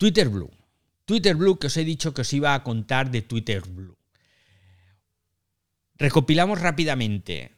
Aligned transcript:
Twitter 0.00 0.30
Blue. 0.30 0.50
Twitter 1.04 1.36
Blue 1.36 1.58
que 1.58 1.66
os 1.66 1.76
he 1.76 1.84
dicho 1.84 2.14
que 2.14 2.22
os 2.22 2.32
iba 2.32 2.54
a 2.54 2.64
contar 2.64 3.10
de 3.10 3.20
Twitter 3.20 3.60
Blue. 3.68 3.98
Recopilamos 5.96 6.58
rápidamente. 6.58 7.52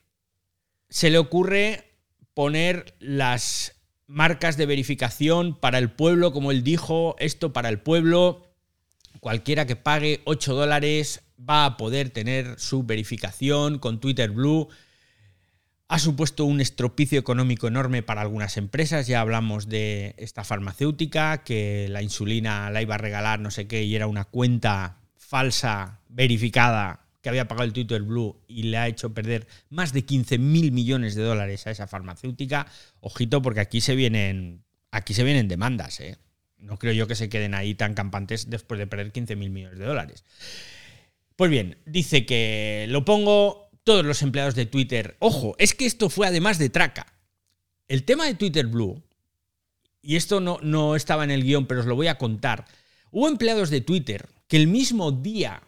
Se 0.88 1.10
le 1.10 1.18
ocurre 1.18 1.94
poner 2.34 2.96
las 2.98 3.80
marcas 4.08 4.56
de 4.56 4.66
verificación 4.66 5.54
para 5.54 5.78
el 5.78 5.92
pueblo, 5.92 6.32
como 6.32 6.50
él 6.50 6.64
dijo, 6.64 7.14
esto 7.20 7.52
para 7.52 7.68
el 7.68 7.78
pueblo. 7.78 8.42
Cualquiera 9.20 9.64
que 9.64 9.76
pague 9.76 10.20
8 10.24 10.52
dólares 10.52 11.22
va 11.38 11.64
a 11.64 11.76
poder 11.76 12.10
tener 12.10 12.58
su 12.58 12.82
verificación 12.82 13.78
con 13.78 14.00
Twitter 14.00 14.32
Blue. 14.32 14.68
Ha 15.92 15.98
supuesto 15.98 16.46
un 16.46 16.62
estropicio 16.62 17.18
económico 17.18 17.68
enorme 17.68 18.02
para 18.02 18.22
algunas 18.22 18.56
empresas. 18.56 19.06
Ya 19.06 19.20
hablamos 19.20 19.68
de 19.68 20.14
esta 20.16 20.42
farmacéutica, 20.42 21.44
que 21.44 21.86
la 21.90 22.00
insulina 22.00 22.70
la 22.70 22.80
iba 22.80 22.94
a 22.94 22.98
regalar, 22.98 23.40
no 23.40 23.50
sé 23.50 23.66
qué, 23.66 23.82
y 23.82 23.94
era 23.94 24.06
una 24.06 24.24
cuenta 24.24 25.02
falsa, 25.18 26.00
verificada, 26.08 27.04
que 27.20 27.28
había 27.28 27.46
pagado 27.46 27.66
el 27.66 27.74
Twitter 27.74 28.00
Blue 28.00 28.40
y 28.48 28.62
le 28.62 28.78
ha 28.78 28.88
hecho 28.88 29.12
perder 29.12 29.46
más 29.68 29.92
de 29.92 30.06
15 30.06 30.38
mil 30.38 30.72
millones 30.72 31.14
de 31.14 31.24
dólares 31.24 31.66
a 31.66 31.72
esa 31.72 31.86
farmacéutica. 31.86 32.66
Ojito, 33.00 33.42
porque 33.42 33.60
aquí 33.60 33.82
se 33.82 33.94
vienen, 33.94 34.64
aquí 34.92 35.12
se 35.12 35.24
vienen 35.24 35.46
demandas, 35.46 36.00
¿eh? 36.00 36.16
No 36.56 36.78
creo 36.78 36.94
yo 36.94 37.06
que 37.06 37.16
se 37.16 37.28
queden 37.28 37.52
ahí 37.52 37.74
tan 37.74 37.92
campantes 37.92 38.48
después 38.48 38.78
de 38.78 38.86
perder 38.86 39.12
15 39.12 39.36
mil 39.36 39.50
millones 39.50 39.78
de 39.78 39.84
dólares. 39.84 40.24
Pues 41.36 41.50
bien, 41.50 41.76
dice 41.84 42.24
que 42.24 42.86
lo 42.88 43.04
pongo 43.04 43.71
todos 43.84 44.04
los 44.04 44.22
empleados 44.22 44.54
de 44.54 44.66
Twitter. 44.66 45.16
Ojo, 45.18 45.54
es 45.58 45.74
que 45.74 45.86
esto 45.86 46.10
fue 46.10 46.26
además 46.26 46.58
de 46.58 46.70
traca. 46.70 47.14
El 47.88 48.04
tema 48.04 48.26
de 48.26 48.34
Twitter 48.34 48.66
Blue, 48.66 49.02
y 50.00 50.16
esto 50.16 50.40
no, 50.40 50.58
no 50.62 50.96
estaba 50.96 51.24
en 51.24 51.30
el 51.30 51.44
guion, 51.44 51.66
pero 51.66 51.80
os 51.80 51.86
lo 51.86 51.96
voy 51.96 52.08
a 52.08 52.18
contar. 52.18 52.66
Hubo 53.10 53.28
empleados 53.28 53.70
de 53.70 53.80
Twitter 53.80 54.28
que 54.48 54.56
el 54.56 54.66
mismo 54.66 55.12
día 55.12 55.62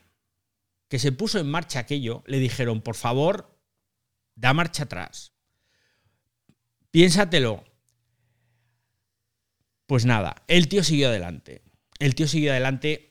que 0.88 0.98
se 0.98 1.12
puso 1.12 1.38
en 1.38 1.50
marcha 1.50 1.80
aquello, 1.80 2.22
le 2.26 2.38
dijeron, 2.38 2.80
por 2.80 2.94
favor, 2.94 3.58
da 4.36 4.54
marcha 4.54 4.84
atrás. 4.84 5.32
Piénsatelo. 6.90 7.64
Pues 9.86 10.04
nada, 10.04 10.44
el 10.46 10.68
tío 10.68 10.84
siguió 10.84 11.08
adelante. 11.08 11.62
El 11.98 12.14
tío 12.14 12.28
siguió 12.28 12.52
adelante. 12.52 13.10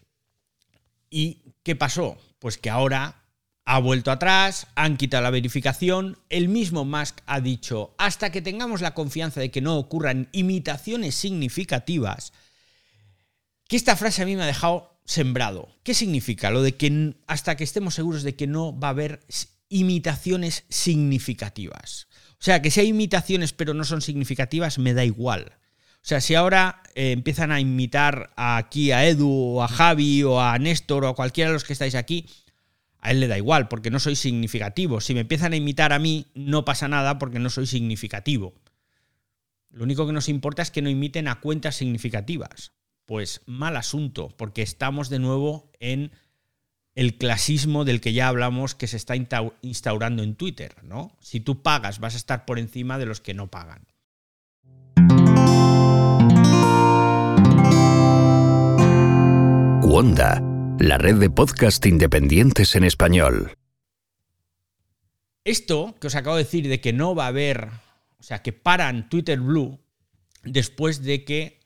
¿Y 1.10 1.54
qué 1.64 1.76
pasó? 1.76 2.18
Pues 2.40 2.58
que 2.58 2.70
ahora 2.70 3.23
ha 3.66 3.80
vuelto 3.80 4.12
atrás, 4.12 4.68
han 4.76 4.98
quitado 4.98 5.24
la 5.24 5.30
verificación. 5.30 6.18
El 6.30 6.50
mismo 6.50 6.86
Musk 6.86 7.20
ha 7.26 7.40
dicho, 7.40 7.96
hasta 7.98 8.32
que 8.32 8.42
tengamos 8.42 8.82
la 8.82 8.94
confianza 8.94 9.40
de 9.40 9.52
que 9.52 9.62
no 9.62 9.78
ocurran 9.78 10.28
imitaciones 10.32 11.16
significativas, 11.16 12.34
que 13.68 13.78
esta 13.78 13.96
frase 13.96 14.22
a 14.22 14.26
mí 14.26 14.36
me 14.36 14.44
ha 14.44 14.48
dejado 14.48 15.00
sembrado. 15.06 15.70
¿Qué 15.84 15.94
significa? 15.94 16.52
Lo 16.52 16.62
de 16.62 16.76
que 16.76 17.16
hasta 17.28 17.56
que 17.56 17.64
estemos 17.64 17.96
seguros 17.96 18.24
de 18.24 18.36
que 18.36 18.48
no 18.48 18.78
va 18.78 18.90
a 18.90 18.92
haber 18.92 19.26
imitaciones 19.70 20.66
significativas. 20.70 22.08
O 22.34 22.44
sea, 22.44 22.62
que 22.62 22.72
si 22.72 22.82
hay 22.82 22.88
imitaciones 22.88 23.54
pero 23.54 23.74
no 23.74 23.86
son 23.86 24.02
significativas, 24.02 24.78
me 24.78 24.94
da 24.94 25.06
igual. 25.06 25.54
O 25.96 26.06
sea, 26.06 26.20
si 26.20 26.36
ahora 26.36 26.84
eh, 26.96 27.12
empiezan 27.14 27.54
a 27.54 27.62
imitar 27.62 28.34
aquí 28.36 28.92
a 28.92 29.08
Edu 29.08 29.32
o 29.32 29.64
a 29.64 29.70
Javi 29.70 30.22
o 30.24 30.42
a 30.42 30.60
Néstor 30.60 31.06
o 31.06 31.08
a 31.08 31.16
cualquiera 31.16 31.50
de 31.50 31.54
los 31.54 31.64
que 31.64 31.72
estáis 31.72 31.96
aquí, 31.96 32.28
a 33.04 33.12
él 33.12 33.20
le 33.20 33.28
da 33.28 33.38
igual 33.38 33.68
porque 33.68 33.92
no 33.92 34.00
soy 34.00 34.16
significativo. 34.16 35.02
Si 35.02 35.14
me 35.14 35.22
empiezan 35.22 35.54
a 35.54 35.58
imitar 35.58 35.94
a 35.94 36.00
mí, 36.00 36.26
no 36.34 36.66
pasa 36.66 36.88
nada 36.88 37.20
porque 37.20 37.40
no 37.40 37.50
soy 37.50 37.68
significativo. 37.68 38.54
Lo 39.70 39.84
único 39.84 40.08
que 40.08 40.14
nos 40.14 40.30
importa 40.30 40.62
es 40.62 40.72
que 40.72 40.82
no 40.82 40.90
imiten 40.90 41.28
a 41.28 41.40
cuentas 41.40 41.76
significativas 41.76 42.74
pues 43.06 43.42
mal 43.46 43.78
asunto, 43.78 44.30
porque 44.38 44.62
estamos 44.62 45.10
de 45.10 45.20
nuevo 45.20 45.70
en 45.80 46.12
el 46.96 47.18
clasismo 47.18 47.86
del 47.86 48.02
que 48.02 48.14
ya 48.14 48.28
hablamos 48.28 48.76
que 48.76 48.88
se 48.88 48.98
está 48.98 49.16
instaurando 49.62 50.24
en 50.24 50.36
Twitter, 50.36 50.76
¿no? 50.84 51.18
Si 51.20 51.40
tú 51.40 51.62
pagas, 51.62 52.00
vas 52.00 52.14
a 52.14 52.18
estar 52.18 52.46
por 52.46 52.60
encima 52.60 52.98
de 52.98 53.06
los 53.06 53.20
que 53.20 53.34
no 53.34 53.50
pagan. 53.50 53.88
La 60.80 60.98
red 60.98 61.16
de 61.16 61.30
podcast 61.30 61.86
independientes 61.86 62.76
en 62.76 62.84
español. 62.84 63.58
Esto 65.46 65.96
que 66.00 66.08
os 66.08 66.16
acabo 66.16 66.36
de 66.36 66.44
decir 66.44 66.68
de 66.68 66.82
que 66.82 66.94
no 66.94 67.16
va 67.16 67.26
a 67.26 67.28
haber, 67.28 67.70
o 68.20 68.24
sea, 68.24 68.42
que 68.42 68.54
paran 68.54 69.10
Twitter 69.10 69.40
Blue 69.40 69.80
después 70.44 71.04
de 71.04 71.24
que 71.24 71.60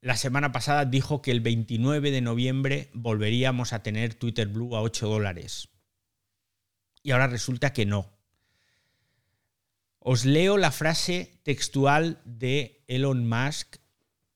la 0.00 0.16
semana 0.16 0.52
pasada 0.52 0.84
dijo 0.84 1.22
que 1.22 1.30
el 1.30 1.40
29 1.40 2.10
de 2.10 2.20
noviembre 2.20 2.90
volveríamos 2.92 3.72
a 3.72 3.82
tener 3.82 4.14
Twitter 4.14 4.48
Blue 4.48 4.76
a 4.76 4.82
8 4.82 5.08
dólares. 5.08 5.68
Y 7.02 7.10
ahora 7.12 7.26
resulta 7.26 7.72
que 7.72 7.86
no. 7.86 8.10
Os 9.98 10.24
leo 10.24 10.56
la 10.56 10.70
frase 10.70 11.40
textual 11.42 12.20
de 12.24 12.84
Elon 12.86 13.28
Musk 13.28 13.76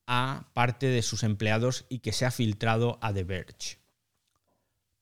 a 0.06 0.50
parte 0.52 0.86
de 0.86 1.02
sus 1.02 1.22
empleados 1.22 1.86
y 1.88 2.00
que 2.00 2.12
se 2.12 2.26
ha 2.26 2.32
filtrado 2.32 2.98
a 3.00 3.12
The 3.12 3.24
Verge. 3.24 3.79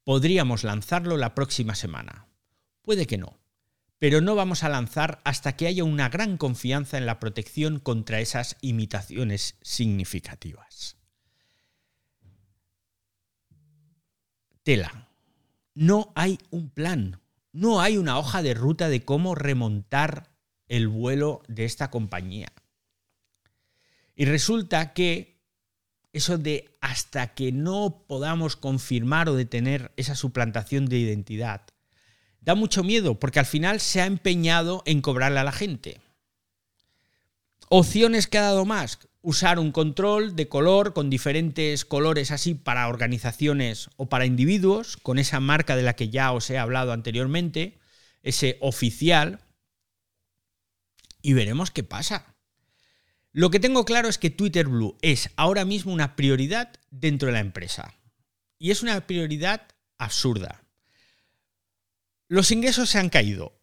Podríamos 0.09 0.65
lanzarlo 0.65 1.19
la 1.19 1.35
próxima 1.35 1.75
semana. 1.75 2.29
Puede 2.81 3.07
que 3.07 3.19
no 3.19 3.39
pero 3.99 4.21
no 4.21 4.35
vamos 4.35 4.63
a 4.63 4.69
lanzar 4.69 5.21
hasta 5.25 5.57
que 5.57 5.67
haya 5.67 5.85
una 5.85 6.09
gran 6.09 6.37
confianza 6.37 6.99
en 6.99 7.07
la 7.07 7.19
protección 7.19 7.81
contra 7.81 8.21
esas 8.21 8.57
imitaciones 8.61 9.57
significativas. 9.63 10.97
Tela. 14.63 15.09
No 15.75 16.13
hay 16.17 16.39
un 16.51 16.71
plan, 16.71 17.21
no 17.53 17.81
hay 17.81 17.99
una 17.99 18.19
hoja 18.19 18.43
de 18.43 18.55
ruta 18.55 18.89
de 18.89 19.05
cómo 19.05 19.35
remontar 19.35 20.31
el 20.67 20.89
vuelo 20.89 21.43
de 21.47 21.65
esta 21.65 21.91
compañía. 21.91 22.53
Y 24.17 24.25
resulta 24.25 24.93
que 24.93 25.38
eso 26.13 26.39
de 26.39 26.77
hasta 26.81 27.35
que 27.35 27.53
no 27.53 28.05
podamos 28.07 28.57
confirmar 28.57 29.29
o 29.29 29.35
detener 29.35 29.93
esa 29.97 30.15
suplantación 30.15 30.87
de 30.87 30.99
identidad, 30.99 31.63
da 32.41 32.55
mucho 32.55 32.83
miedo 32.83 33.19
porque 33.19 33.41
al 33.41 33.47
final 33.47 33.81
se 33.81 34.01
ha 34.01 34.07
empeñado 34.07 34.83
en 34.87 35.01
cobrarle 35.01 35.41
a 35.41 35.45
la 35.45 35.53
gente. 35.53 36.01
Opciones 37.69 38.27
que 38.27 38.39
ha 38.39 38.43
dado 38.43 38.65
más. 38.65 38.99
Usar 39.21 39.59
un 39.59 39.73
control 39.73 40.37
de 40.37 40.49
color 40.49 40.95
con 40.95 41.11
diferentes 41.11 41.85
colores 41.85 42.31
así 42.31 42.55
para 42.55 42.89
organizaciones 42.89 43.91
o 43.97 44.09
para 44.09 44.25
individuos, 44.25 44.97
con 44.97 45.19
esa 45.19 45.41
marca 45.41 45.77
de 45.77 45.83
la 45.83 45.95
que 45.95 46.09
ya 46.09 46.33
os 46.33 46.49
he 46.49 46.57
hablado 46.57 46.93
anteriormente, 46.93 47.79
ese 48.23 48.57
oficial, 48.61 49.41
y 51.21 51.35
veremos 51.35 51.71
qué 51.71 51.83
pasa. 51.83 52.38
Lo 53.33 53.51
que 53.51 53.61
tengo 53.61 53.85
claro 53.85 54.09
es 54.09 54.19
que 54.19 54.31
Twitter 54.31 54.67
Blue 54.67 54.97
es 55.03 55.31
ahora 55.37 55.65
mismo 55.65 55.93
una 55.93 56.17
prioridad 56.17 56.73
dentro 56.91 57.27
de 57.27 57.33
la 57.33 57.41
empresa. 57.41 57.95
Y 58.59 58.71
es 58.71 58.83
una 58.83 59.07
prioridad 59.07 59.69
absurda. 59.99 60.65
Los 62.29 62.51
ingresos 62.51 62.91
se 62.91 62.99
han 62.99 63.11
caído. 63.11 63.61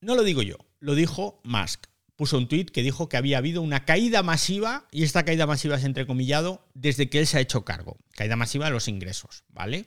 No 0.00 0.14
lo 0.14 0.22
digo 0.22 0.42
yo, 0.42 0.56
lo 0.80 0.94
dijo 0.94 1.40
Musk. 1.44 1.86
Puso 2.16 2.36
un 2.36 2.48
tuit 2.48 2.70
que 2.70 2.82
dijo 2.82 3.08
que 3.08 3.16
había 3.16 3.38
habido 3.38 3.62
una 3.62 3.84
caída 3.84 4.24
masiva, 4.24 4.88
y 4.90 5.04
esta 5.04 5.24
caída 5.24 5.46
masiva 5.46 5.76
es 5.76 5.84
entrecomillado, 5.84 6.66
desde 6.74 7.08
que 7.08 7.20
él 7.20 7.26
se 7.26 7.38
ha 7.38 7.40
hecho 7.40 7.64
cargo. 7.64 7.96
Caída 8.12 8.34
masiva 8.34 8.66
de 8.66 8.72
los 8.72 8.88
ingresos, 8.88 9.44
¿vale? 9.48 9.86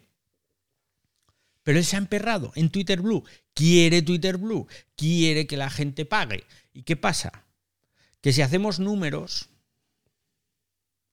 Pero 1.64 1.78
él 1.78 1.86
se 1.86 1.98
ha 1.98 2.00
emperrado 2.00 2.54
en 2.56 2.70
Twitter 2.70 3.02
Blue. 3.02 3.24
Quiere 3.54 4.02
Twitter 4.02 4.38
Blue. 4.38 4.68
Quiere 4.96 5.46
que 5.46 5.58
la 5.58 5.70
gente 5.70 6.06
pague. 6.06 6.46
¿Y 6.74 6.84
qué 6.84 6.96
pasa? 6.96 7.46
Que 8.22 8.34
si 8.34 8.42
hacemos 8.42 8.80
números, 8.80 9.50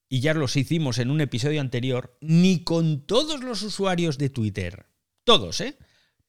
y 0.09 0.21
ya 0.21 0.35
los 0.35 0.57
hicimos 0.57 0.99
en 0.99 1.11
un 1.11 1.21
episodio 1.21 1.61
anterior, 1.61 2.17
ni 2.21 2.65
con 2.65 3.07
todos 3.07 3.43
los 3.43 3.63
usuarios 3.63 4.19
de 4.19 4.31
Twitter, 4.31 4.87
todos, 5.25 5.61
¿eh? 5.61 5.77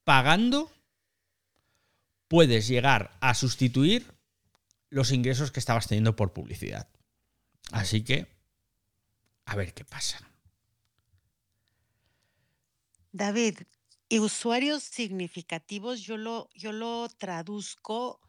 pagando 0.03 0.71
puedes 2.27 2.67
llegar 2.67 3.17
a 3.21 3.33
sustituir 3.33 4.13
los 4.89 5.11
ingresos 5.11 5.51
que 5.51 5.59
estabas 5.59 5.87
teniendo 5.87 6.15
por 6.15 6.33
publicidad. 6.33 6.89
Así 7.71 8.03
que, 8.03 8.27
a 9.45 9.55
ver 9.55 9.73
qué 9.73 9.85
pasa. 9.85 10.19
David, 13.11 13.59
y 14.07 14.19
usuarios 14.19 14.83
significativos 14.83 16.01
yo 16.01 16.17
lo, 16.17 16.49
yo 16.53 16.71
lo 16.71 17.09
traduzco 17.17 18.19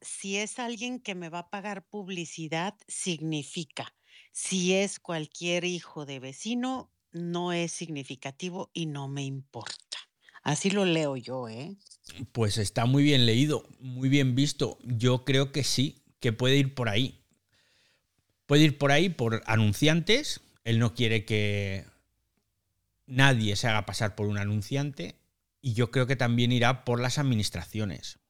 si 0.00 0.36
es 0.36 0.58
alguien 0.58 1.00
que 1.00 1.14
me 1.14 1.28
va 1.28 1.40
a 1.40 1.50
pagar 1.50 1.86
publicidad, 1.88 2.74
significa. 2.86 3.94
Si 4.32 4.74
es 4.74 5.00
cualquier 5.00 5.64
hijo 5.64 6.06
de 6.06 6.20
vecino, 6.20 6.92
no 7.12 7.52
es 7.52 7.72
significativo 7.72 8.70
y 8.72 8.86
no 8.86 9.08
me 9.08 9.24
importa. 9.24 9.98
Así 10.42 10.70
lo 10.70 10.84
leo 10.84 11.16
yo, 11.16 11.48
¿eh? 11.48 11.76
Pues 12.32 12.58
está 12.58 12.86
muy 12.86 13.02
bien 13.02 13.26
leído, 13.26 13.68
muy 13.80 14.08
bien 14.08 14.34
visto. 14.34 14.78
Yo 14.82 15.24
creo 15.24 15.52
que 15.52 15.64
sí, 15.64 16.04
que 16.20 16.32
puede 16.32 16.56
ir 16.56 16.74
por 16.74 16.88
ahí. 16.88 17.24
Puede 18.46 18.62
ir 18.62 18.78
por 18.78 18.92
ahí 18.92 19.08
por 19.08 19.42
anunciantes. 19.46 20.40
Él 20.64 20.78
no 20.78 20.94
quiere 20.94 21.24
que 21.24 21.84
nadie 23.06 23.56
se 23.56 23.68
haga 23.68 23.84
pasar 23.84 24.14
por 24.14 24.26
un 24.26 24.38
anunciante. 24.38 25.16
Y 25.60 25.74
yo 25.74 25.90
creo 25.90 26.06
que 26.06 26.16
también 26.16 26.52
irá 26.52 26.84
por 26.84 27.00
las 27.00 27.18
administraciones. 27.18 28.20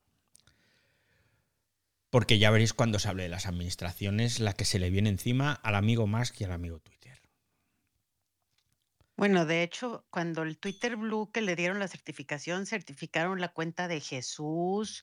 Porque 2.10 2.38
ya 2.38 2.50
veréis 2.50 2.72
cuando 2.72 2.98
se 2.98 3.08
hable 3.08 3.24
de 3.24 3.28
las 3.28 3.46
administraciones 3.46 4.40
la 4.40 4.54
que 4.54 4.64
se 4.64 4.78
le 4.78 4.90
viene 4.90 5.10
encima 5.10 5.52
al 5.52 5.74
amigo 5.74 6.06
Musk 6.06 6.40
y 6.40 6.44
al 6.44 6.52
amigo 6.52 6.78
Twitter. 6.80 7.20
Bueno, 9.16 9.46
de 9.46 9.64
hecho, 9.64 10.06
cuando 10.10 10.42
el 10.42 10.58
Twitter 10.58 10.96
Blue 10.96 11.30
que 11.32 11.40
le 11.40 11.56
dieron 11.56 11.80
la 11.80 11.88
certificación, 11.88 12.66
certificaron 12.66 13.40
la 13.40 13.48
cuenta 13.48 13.88
de 13.88 14.00
Jesús, 14.00 15.02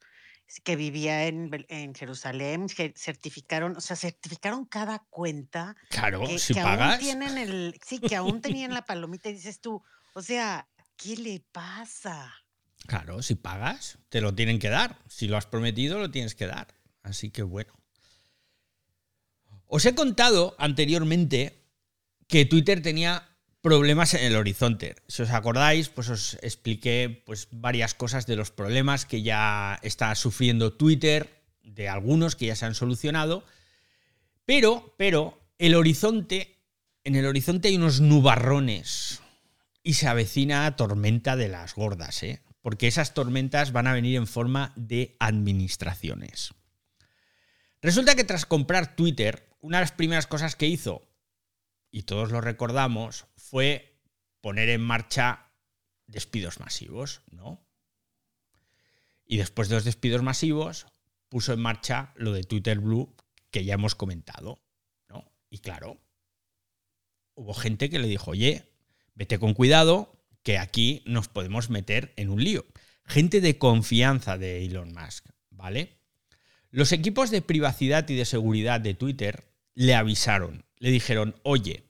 que 0.63 0.75
vivía 0.75 1.25
en, 1.25 1.93
Jerusalén, 1.95 2.67
certificaron, 2.69 3.75
o 3.75 3.81
sea, 3.81 3.95
certificaron 3.95 4.65
cada 4.65 4.99
cuenta. 5.09 5.75
Claro, 5.89 6.25
si 6.37 6.53
pagas. 6.53 6.99
tienen 6.99 7.37
el, 7.37 7.79
sí, 7.85 7.99
que 7.99 8.15
aún 8.15 8.41
tenían 8.41 8.73
la 8.73 8.85
palomita 8.85 9.29
y 9.29 9.33
dices 9.33 9.59
tú, 9.59 9.83
o 10.13 10.21
sea, 10.21 10.67
¿qué 10.95 11.17
le 11.17 11.43
pasa? 11.51 12.33
Claro, 12.87 13.21
si 13.21 13.35
pagas, 13.35 13.97
te 14.09 14.21
lo 14.21 14.33
tienen 14.35 14.59
que 14.59 14.69
dar. 14.69 14.99
Si 15.09 15.27
lo 15.27 15.35
has 15.35 15.47
prometido, 15.47 15.99
lo 15.99 16.11
tienes 16.11 16.35
que 16.35 16.47
dar. 16.47 16.67
Así 17.05 17.29
que 17.29 17.43
bueno. 17.43 17.71
Os 19.67 19.85
he 19.85 19.93
contado 19.93 20.55
anteriormente 20.57 21.53
que 22.27 22.45
Twitter 22.45 22.81
tenía 22.81 23.29
problemas 23.61 24.15
en 24.15 24.25
el 24.25 24.35
horizonte. 24.35 24.95
Si 25.07 25.21
os 25.21 25.29
acordáis, 25.29 25.89
pues 25.89 26.09
os 26.09 26.37
expliqué 26.41 27.23
pues, 27.25 27.47
varias 27.51 27.93
cosas 27.93 28.25
de 28.25 28.35
los 28.35 28.51
problemas 28.51 29.05
que 29.05 29.21
ya 29.21 29.79
está 29.83 30.13
sufriendo 30.15 30.73
Twitter, 30.73 31.29
de 31.63 31.89
algunos 31.89 32.35
que 32.35 32.47
ya 32.47 32.55
se 32.55 32.65
han 32.65 32.75
solucionado. 32.75 33.43
Pero, 34.45 34.95
pero, 34.97 35.39
el 35.59 35.75
horizonte, 35.75 36.57
en 37.03 37.15
el 37.15 37.25
horizonte 37.25 37.67
hay 37.67 37.77
unos 37.77 38.01
nubarrones 38.01 39.21
y 39.83 39.93
se 39.93 40.07
avecina 40.07 40.75
tormenta 40.75 41.35
de 41.35 41.49
las 41.49 41.75
gordas, 41.75 42.23
¿eh? 42.23 42.41
porque 42.61 42.87
esas 42.87 43.13
tormentas 43.13 43.71
van 43.71 43.85
a 43.85 43.93
venir 43.93 44.15
en 44.15 44.27
forma 44.27 44.73
de 44.75 45.15
administraciones. 45.19 46.53
Resulta 47.85 48.15
que 48.15 48.23
tras 48.23 48.47
comprar 48.47 48.95
Twitter, 48.95 49.47
una 49.59 49.77
de 49.77 49.83
las 49.83 49.91
primeras 49.91 50.25
cosas 50.25 50.55
que 50.55 50.65
hizo, 50.65 51.07
y 51.91 52.01
todos 52.01 52.31
lo 52.31 52.41
recordamos, 52.41 53.27
fue 53.37 54.01
poner 54.41 54.69
en 54.69 54.81
marcha 54.81 55.51
despidos 56.07 56.59
masivos, 56.59 57.21
¿no? 57.29 57.63
Y 59.23 59.37
después 59.37 59.69
de 59.69 59.75
los 59.75 59.85
despidos 59.85 60.23
masivos, 60.23 60.87
puso 61.29 61.53
en 61.53 61.59
marcha 61.59 62.11
lo 62.15 62.33
de 62.33 62.43
Twitter 62.43 62.79
Blue, 62.79 63.15
que 63.51 63.65
ya 63.65 63.75
hemos 63.75 63.93
comentado, 63.93 64.63
¿no? 65.07 65.31
Y 65.51 65.59
claro, 65.59 66.01
hubo 67.35 67.53
gente 67.53 67.91
que 67.91 67.99
le 67.99 68.07
dijo, 68.07 68.31
oye, 68.31 68.73
vete 69.13 69.37
con 69.37 69.53
cuidado, 69.53 70.25
que 70.41 70.57
aquí 70.57 71.03
nos 71.05 71.27
podemos 71.27 71.69
meter 71.69 72.15
en 72.15 72.31
un 72.31 72.43
lío. 72.43 72.65
Gente 73.03 73.41
de 73.41 73.59
confianza 73.59 74.39
de 74.39 74.65
Elon 74.65 74.91
Musk, 74.91 75.27
¿vale? 75.51 75.99
Los 76.75 76.91
equipos 76.91 77.31
de 77.31 77.41
privacidad 77.41 78.09
y 78.09 78.15
de 78.15 78.25
seguridad 78.25 78.81
de 78.81 78.93
Twitter 78.93 79.47
le 79.75 79.95
avisaron, 79.95 80.65
le 80.77 80.91
dijeron, 80.91 81.39
oye, 81.41 81.85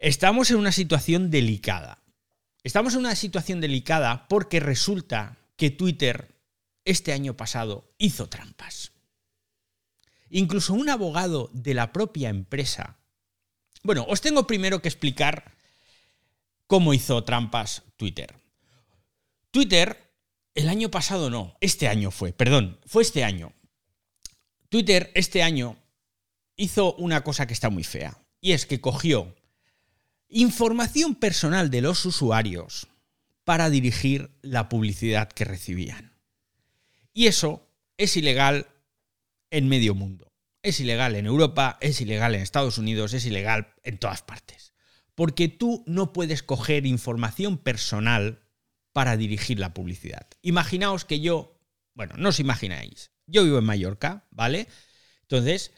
estamos 0.00 0.50
en 0.50 0.56
una 0.56 0.72
situación 0.72 1.30
delicada. 1.30 2.02
Estamos 2.64 2.94
en 2.94 2.98
una 2.98 3.14
situación 3.14 3.60
delicada 3.60 4.26
porque 4.26 4.58
resulta 4.58 5.38
que 5.56 5.70
Twitter 5.70 6.34
este 6.84 7.12
año 7.12 7.36
pasado 7.36 7.94
hizo 7.98 8.28
trampas. 8.28 8.90
Incluso 10.28 10.74
un 10.74 10.88
abogado 10.88 11.52
de 11.52 11.74
la 11.74 11.92
propia 11.92 12.30
empresa. 12.30 12.98
Bueno, 13.84 14.06
os 14.08 14.22
tengo 14.22 14.48
primero 14.48 14.82
que 14.82 14.88
explicar 14.88 15.54
cómo 16.66 16.92
hizo 16.92 17.22
trampas 17.22 17.84
Twitter. 17.96 18.34
Twitter 19.52 20.03
el 20.54 20.68
año 20.68 20.90
pasado 20.90 21.30
no, 21.30 21.56
este 21.60 21.88
año 21.88 22.10
fue, 22.10 22.32
perdón, 22.32 22.78
fue 22.86 23.02
este 23.02 23.24
año. 23.24 23.52
Twitter 24.68 25.10
este 25.14 25.42
año 25.42 25.76
hizo 26.56 26.94
una 26.94 27.22
cosa 27.24 27.46
que 27.46 27.54
está 27.54 27.70
muy 27.70 27.84
fea, 27.84 28.18
y 28.40 28.52
es 28.52 28.66
que 28.66 28.80
cogió 28.80 29.34
información 30.28 31.14
personal 31.14 31.70
de 31.70 31.80
los 31.80 32.04
usuarios 32.06 32.86
para 33.44 33.70
dirigir 33.70 34.30
la 34.42 34.68
publicidad 34.68 35.28
que 35.28 35.44
recibían. 35.44 36.16
Y 37.12 37.26
eso 37.26 37.68
es 37.96 38.16
ilegal 38.16 38.68
en 39.50 39.68
medio 39.68 39.94
mundo. 39.94 40.32
Es 40.62 40.80
ilegal 40.80 41.14
en 41.14 41.26
Europa, 41.26 41.78
es 41.80 42.00
ilegal 42.00 42.34
en 42.34 42.40
Estados 42.40 42.78
Unidos, 42.78 43.12
es 43.12 43.26
ilegal 43.26 43.74
en 43.82 43.98
todas 43.98 44.22
partes. 44.22 44.72
Porque 45.14 45.48
tú 45.48 45.84
no 45.86 46.12
puedes 46.12 46.42
coger 46.42 46.86
información 46.86 47.58
personal 47.58 48.43
para 48.94 49.16
dirigir 49.16 49.58
la 49.58 49.74
publicidad. 49.74 50.28
Imaginaos 50.40 51.04
que 51.04 51.18
yo, 51.18 51.58
bueno, 51.94 52.14
no 52.16 52.28
os 52.28 52.38
imagináis, 52.38 53.10
yo 53.26 53.42
vivo 53.42 53.58
en 53.58 53.64
Mallorca, 53.64 54.28
¿vale? 54.30 54.68
Entonces, 55.22 55.72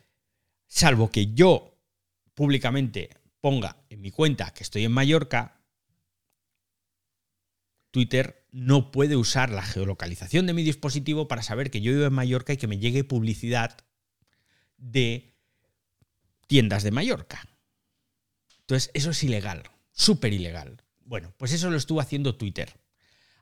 salvo 0.66 1.10
que 1.10 1.32
yo 1.32 1.80
públicamente 2.34 3.08
ponga 3.40 3.78
en 3.88 4.02
mi 4.02 4.10
cuenta 4.10 4.52
que 4.52 4.62
estoy 4.62 4.84
en 4.84 4.92
Mallorca, 4.92 5.62
Twitter 7.90 8.46
no 8.52 8.90
puede 8.90 9.16
usar 9.16 9.48
la 9.48 9.62
geolocalización 9.62 10.46
de 10.46 10.52
mi 10.52 10.62
dispositivo 10.62 11.26
para 11.26 11.42
saber 11.42 11.70
que 11.70 11.80
yo 11.80 11.92
vivo 11.92 12.04
en 12.04 12.12
Mallorca 12.12 12.52
y 12.52 12.58
que 12.58 12.66
me 12.66 12.78
llegue 12.78 13.02
publicidad 13.02 13.78
de 14.76 15.34
tiendas 16.48 16.82
de 16.82 16.90
Mallorca. 16.90 17.48
Entonces, 18.60 18.90
eso 18.92 19.08
es 19.08 19.24
ilegal, 19.24 19.62
súper 19.90 20.34
ilegal. 20.34 20.82
Bueno, 21.00 21.32
pues 21.38 21.52
eso 21.52 21.70
lo 21.70 21.78
estuvo 21.78 22.02
haciendo 22.02 22.36
Twitter 22.36 22.78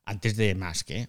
antes 0.05 0.37
de 0.37 0.55
más 0.55 0.85
que. 0.85 1.09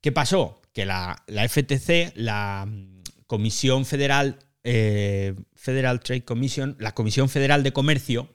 ¿Qué 0.00 0.12
pasó? 0.12 0.62
Que 0.72 0.84
la, 0.84 1.24
FTC, 1.26 2.12
la 2.14 2.66
mm, 2.66 3.02
Comisión 3.26 3.84
Federal, 3.84 4.38
eh, 4.64 5.34
Federal 5.54 6.00
Trade 6.00 6.24
Commission, 6.24 6.76
la 6.78 6.94
Comisión 6.94 7.28
Federal 7.28 7.62
de 7.62 7.72
Comercio, 7.72 8.32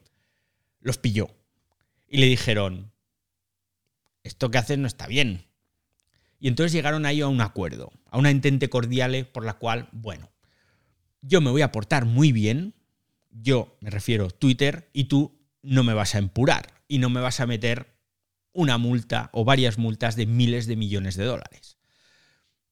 los 0.80 0.98
pilló. 0.98 1.30
Y 2.06 2.18
le 2.18 2.26
dijeron, 2.26 2.92
esto 4.22 4.50
que 4.50 4.58
hacen 4.58 4.82
no 4.82 4.86
está 4.86 5.06
bien. 5.06 5.46
Y 6.38 6.48
entonces 6.48 6.72
llegaron 6.72 7.06
ahí 7.06 7.20
a 7.22 7.28
un 7.28 7.40
acuerdo, 7.40 7.92
a 8.10 8.18
una 8.18 8.30
entente 8.30 8.68
cordial 8.68 9.26
por 9.32 9.44
la 9.44 9.54
cual, 9.54 9.88
bueno, 9.92 10.30
yo 11.22 11.40
me 11.40 11.50
voy 11.50 11.62
a 11.62 11.72
portar 11.72 12.04
muy 12.04 12.32
bien, 12.32 12.74
yo 13.30 13.78
me 13.80 13.90
refiero 13.90 14.30
Twitter, 14.30 14.90
y 14.92 15.04
tú 15.04 15.40
no 15.62 15.82
me 15.82 15.94
vas 15.94 16.14
a 16.14 16.18
empurar 16.18 16.74
y 16.86 16.98
no 16.98 17.08
me 17.08 17.20
vas 17.20 17.40
a 17.40 17.46
meter 17.46 17.93
una 18.54 18.78
multa 18.78 19.28
o 19.32 19.44
varias 19.44 19.76
multas 19.76 20.16
de 20.16 20.24
miles 20.26 20.66
de 20.66 20.76
millones 20.76 21.16
de 21.16 21.24
dólares. 21.24 21.76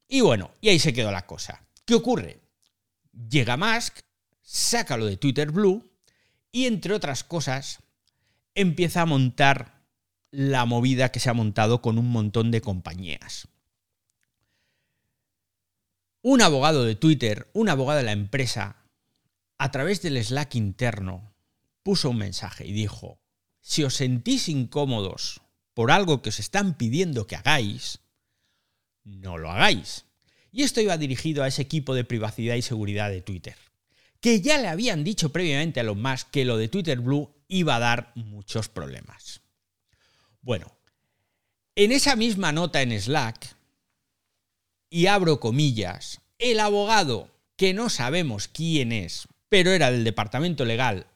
Y 0.09 0.21
bueno, 0.23 0.53
y 0.61 0.71
ahí 0.71 0.79
se 0.79 0.95
quedó 0.95 1.11
la 1.11 1.27
cosa. 1.27 1.67
¿Qué 1.85 1.95
ocurre? 1.95 2.41
Llega 3.29 3.57
Musk, 3.57 4.01
saca 4.41 4.97
lo 4.97 5.07
de 5.07 5.17
Twitter 5.19 5.51
Blue 5.51 5.91
y 6.51 6.67
entre 6.67 6.95
otras 6.95 7.25
cosas 7.25 7.81
empieza 8.55 9.03
a 9.03 9.07
montar 9.07 9.83
la 10.31 10.65
movida 10.65 11.11
que 11.11 11.21
se 11.21 11.29
ha 11.29 11.35
montado 11.35 11.83
con 11.83 11.99
un 11.99 12.11
montón 12.11 12.51
de 12.51 12.63
compañías. 12.63 13.49
Un 16.23 16.41
abogado 16.41 16.85
de 16.85 16.95
Twitter, 16.95 17.51
un 17.53 17.69
abogado 17.69 17.99
de 17.99 18.05
la 18.05 18.13
empresa, 18.13 18.77
a 19.59 19.71
través 19.71 20.03
del 20.03 20.23
Slack 20.23 20.55
interno, 20.55 21.35
puso 21.83 22.11
un 22.11 22.19
mensaje 22.19 22.67
y 22.67 22.73
dijo, 22.73 23.21
si 23.61 23.83
os 23.85 23.95
sentís 23.95 24.49
incómodos 24.49 25.43
por 25.75 25.91
algo 25.91 26.23
que 26.23 26.31
os 26.31 26.39
están 26.39 26.75
pidiendo 26.77 27.27
que 27.27 27.37
hagáis, 27.37 28.01
no 29.05 29.39
lo 29.39 29.51
hagáis. 29.51 30.05
Y 30.51 30.63
esto 30.63 30.81
iba 30.81 30.99
dirigido 30.99 31.43
a 31.43 31.49
ese 31.49 31.63
equipo 31.63 31.95
de 31.95 32.05
privacidad 32.05 32.57
y 32.57 32.63
seguridad 32.63 33.11
de 33.11 33.23
Twitter, 33.23 33.57
que 34.21 34.41
ya 34.41 34.59
le 34.59 34.69
habían 34.69 35.03
dicho 35.05 35.33
previamente 35.33 35.81
a 35.81 35.85
los 35.85 35.97
más 35.97 36.25
que 36.25 36.45
lo 36.45 36.57
de 36.59 36.69
Twitter 36.69 37.01
Blue 37.01 37.35
iba 37.49 37.77
a 37.77 37.81
dar 37.81 38.13
muchos 38.15 38.69
problemas. 38.69 39.41
Bueno, 40.43 40.77
en 41.75 41.93
esa 41.93 42.17
misma 42.17 42.53
nota 42.53 42.83
en 42.83 42.99
Slack, 43.01 43.57
y 44.91 45.07
abro 45.07 45.41
comillas, 45.41 46.21
el 46.39 46.61
abogado, 46.61 47.31
que 47.57 47.73
no 47.73 47.89
sabemos 47.89 48.49
quién 48.49 48.93
es, 48.93 49.27
pero 49.49 49.71
era 49.71 49.91
del 49.91 50.05
departamento 50.05 50.67
legal, 50.67 51.07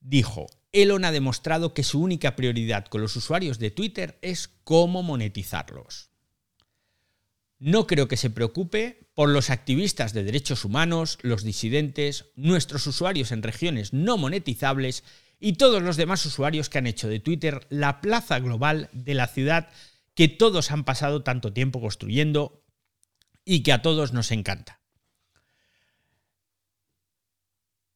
dijo, 0.00 0.46
Elon 0.72 1.04
ha 1.04 1.12
demostrado 1.12 1.74
que 1.74 1.82
su 1.82 2.00
única 2.00 2.34
prioridad 2.34 2.86
con 2.86 3.02
los 3.02 3.14
usuarios 3.16 3.58
de 3.58 3.70
Twitter 3.70 4.18
es 4.22 4.48
cómo 4.64 5.02
monetizarlos. 5.02 6.10
No 7.58 7.86
creo 7.86 8.08
que 8.08 8.16
se 8.16 8.30
preocupe 8.30 9.06
por 9.14 9.28
los 9.28 9.50
activistas 9.50 10.12
de 10.12 10.24
derechos 10.24 10.64
humanos, 10.64 11.18
los 11.22 11.44
disidentes, 11.44 12.26
nuestros 12.34 12.86
usuarios 12.86 13.30
en 13.30 13.42
regiones 13.42 13.92
no 13.92 14.16
monetizables 14.16 15.04
y 15.38 15.54
todos 15.54 15.82
los 15.82 15.96
demás 15.96 16.26
usuarios 16.26 16.68
que 16.68 16.78
han 16.78 16.86
hecho 16.86 17.08
de 17.08 17.20
Twitter 17.20 17.66
la 17.68 18.00
plaza 18.00 18.40
global 18.40 18.88
de 18.92 19.14
la 19.14 19.28
ciudad 19.28 19.68
que 20.14 20.28
todos 20.28 20.70
han 20.70 20.84
pasado 20.84 21.22
tanto 21.22 21.52
tiempo 21.52 21.80
construyendo 21.80 22.64
y 23.44 23.62
que 23.62 23.72
a 23.72 23.82
todos 23.82 24.12
nos 24.12 24.30
encanta. 24.30 24.81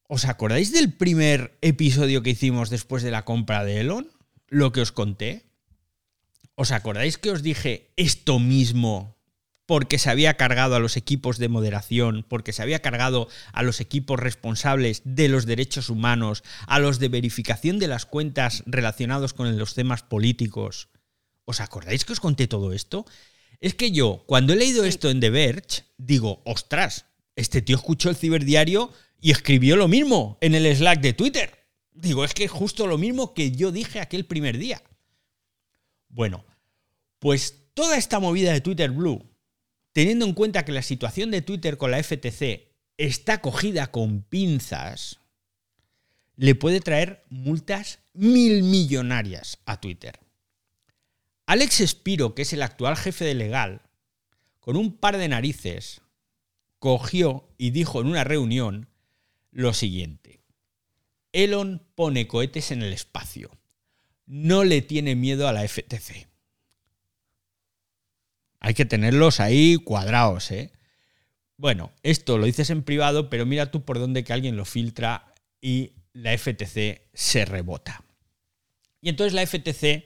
¿Os 0.07 0.23
acordáis 0.23 0.71
del 0.71 0.93
primer 0.93 1.57
episodio 1.59 2.23
que 2.23 2.29
hicimos 2.29 2.69
después 2.69 3.03
de 3.03 3.11
la 3.11 3.25
compra 3.25 3.65
de 3.65 3.81
Elon? 3.81 4.09
Lo 4.47 4.71
que 4.71 4.79
os 4.79 4.93
conté. 4.93 5.51
¿Os 6.55 6.71
acordáis 6.71 7.17
que 7.17 7.29
os 7.29 7.43
dije 7.43 7.91
esto 7.97 8.39
mismo 8.39 9.17
porque 9.65 9.99
se 9.99 10.09
había 10.09 10.37
cargado 10.37 10.75
a 10.75 10.79
los 10.79 10.95
equipos 10.95 11.39
de 11.39 11.49
moderación, 11.49 12.25
porque 12.25 12.53
se 12.53 12.61
había 12.61 12.81
cargado 12.81 13.27
a 13.51 13.63
los 13.63 13.81
equipos 13.81 14.17
responsables 14.17 15.01
de 15.03 15.27
los 15.27 15.45
derechos 15.45 15.89
humanos, 15.89 16.41
a 16.67 16.79
los 16.79 16.99
de 16.99 17.09
verificación 17.09 17.77
de 17.77 17.89
las 17.89 18.05
cuentas 18.05 18.63
relacionados 18.65 19.33
con 19.33 19.57
los 19.57 19.73
temas 19.73 20.03
políticos? 20.03 20.87
¿Os 21.43 21.59
acordáis 21.59 22.05
que 22.05 22.13
os 22.13 22.21
conté 22.21 22.47
todo 22.47 22.71
esto? 22.71 23.05
Es 23.59 23.75
que 23.75 23.91
yo, 23.91 24.23
cuando 24.25 24.53
he 24.53 24.55
leído 24.55 24.85
esto 24.85 25.09
en 25.09 25.19
The 25.19 25.31
Verge, 25.31 25.83
digo, 25.97 26.41
ostras, 26.45 27.07
este 27.35 27.61
tío 27.61 27.75
escuchó 27.75 28.09
el 28.09 28.15
ciberdiario 28.15 28.93
y 29.19 29.31
escribió 29.31 29.75
lo 29.75 29.87
mismo 29.87 30.37
en 30.41 30.55
el 30.55 30.75
Slack 30.75 31.01
de 31.01 31.13
Twitter. 31.13 31.65
Digo, 31.93 32.23
es 32.23 32.33
que 32.33 32.43
es 32.45 32.51
justo 32.51 32.87
lo 32.87 32.97
mismo 32.97 33.33
que 33.33 33.51
yo 33.51 33.71
dije 33.71 33.99
aquel 33.99 34.25
primer 34.25 34.57
día. 34.57 34.81
Bueno, 36.09 36.45
pues 37.19 37.69
toda 37.73 37.97
esta 37.97 38.19
movida 38.19 38.53
de 38.53 38.61
Twitter 38.61 38.91
Blue, 38.91 39.25
teniendo 39.91 40.25
en 40.25 40.33
cuenta 40.33 40.63
que 40.63 40.71
la 40.71 40.81
situación 40.81 41.31
de 41.31 41.41
Twitter 41.41 41.77
con 41.77 41.91
la 41.91 42.01
FTC 42.01 42.67
está 42.97 43.41
cogida 43.41 43.91
con 43.91 44.21
pinzas, 44.21 45.19
le 46.35 46.53
puede 46.53 46.79
traer 46.79 47.25
multas 47.29 47.99
mil 48.13 48.63
millonarias 48.63 49.59
a 49.65 49.81
Twitter. 49.81 50.19
Alex 51.47 51.83
Spiro, 51.87 52.35
que 52.35 52.43
es 52.43 52.53
el 52.53 52.61
actual 52.61 52.95
jefe 52.95 53.25
de 53.25 53.33
legal, 53.33 53.81
con 54.59 54.75
un 54.75 54.97
par 54.97 55.17
de 55.17 55.27
narices, 55.27 56.01
cogió 56.79 57.47
y 57.57 57.71
dijo 57.71 58.01
en 58.01 58.07
una 58.07 58.23
reunión 58.23 58.89
lo 59.57 59.73
siguiente. 59.73 60.43
Elon 61.31 61.81
pone 61.95 62.27
cohetes 62.27 62.69
en 62.69 62.83
el 62.83 62.93
espacio. 62.93 63.49
No 64.27 64.63
le 64.63 64.83
tiene 64.83 65.15
miedo 65.15 65.47
a 65.47 65.51
la 65.51 65.67
FTC. 65.67 66.27
Hay 68.59 68.73
que 68.75 68.85
tenerlos 68.85 69.39
ahí 69.39 69.77
cuadrados, 69.77 70.51
¿eh? 70.51 70.71
Bueno, 71.57 71.91
esto 72.03 72.37
lo 72.37 72.45
dices 72.45 72.69
en 72.69 72.83
privado, 72.83 73.31
pero 73.31 73.47
mira 73.47 73.71
tú 73.71 73.83
por 73.83 73.97
dónde 73.97 74.23
que 74.23 74.31
alguien 74.31 74.57
lo 74.57 74.63
filtra 74.63 75.33
y 75.59 75.93
la 76.13 76.37
FTC 76.37 77.09
se 77.15 77.45
rebota. 77.45 78.03
Y 79.01 79.09
entonces 79.09 79.33
la 79.33 79.45
FTC 79.45 80.05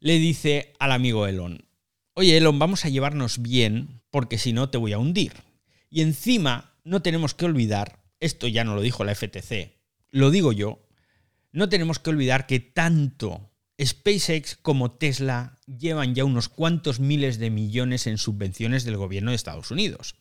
le 0.00 0.18
dice 0.18 0.72
al 0.78 0.92
amigo 0.92 1.26
Elon, 1.26 1.68
oye 2.14 2.38
Elon, 2.38 2.58
vamos 2.58 2.86
a 2.86 2.88
llevarnos 2.88 3.42
bien 3.42 4.00
porque 4.10 4.38
si 4.38 4.54
no 4.54 4.70
te 4.70 4.78
voy 4.78 4.94
a 4.94 4.98
hundir. 4.98 5.34
Y 5.90 6.00
encima 6.00 6.74
no 6.84 7.02
tenemos 7.02 7.34
que 7.34 7.44
olvidar, 7.44 8.01
esto 8.22 8.48
ya 8.48 8.64
no 8.64 8.74
lo 8.74 8.80
dijo 8.80 9.04
la 9.04 9.14
FTC, 9.14 9.76
lo 10.10 10.30
digo 10.30 10.52
yo, 10.52 10.86
no 11.52 11.68
tenemos 11.68 11.98
que 11.98 12.10
olvidar 12.10 12.46
que 12.46 12.60
tanto 12.60 13.50
SpaceX 13.82 14.56
como 14.56 14.92
Tesla 14.92 15.58
llevan 15.66 16.14
ya 16.14 16.24
unos 16.24 16.48
cuantos 16.48 17.00
miles 17.00 17.38
de 17.38 17.50
millones 17.50 18.06
en 18.06 18.18
subvenciones 18.18 18.84
del 18.84 18.96
gobierno 18.96 19.30
de 19.30 19.36
Estados 19.36 19.70
Unidos. 19.70 20.14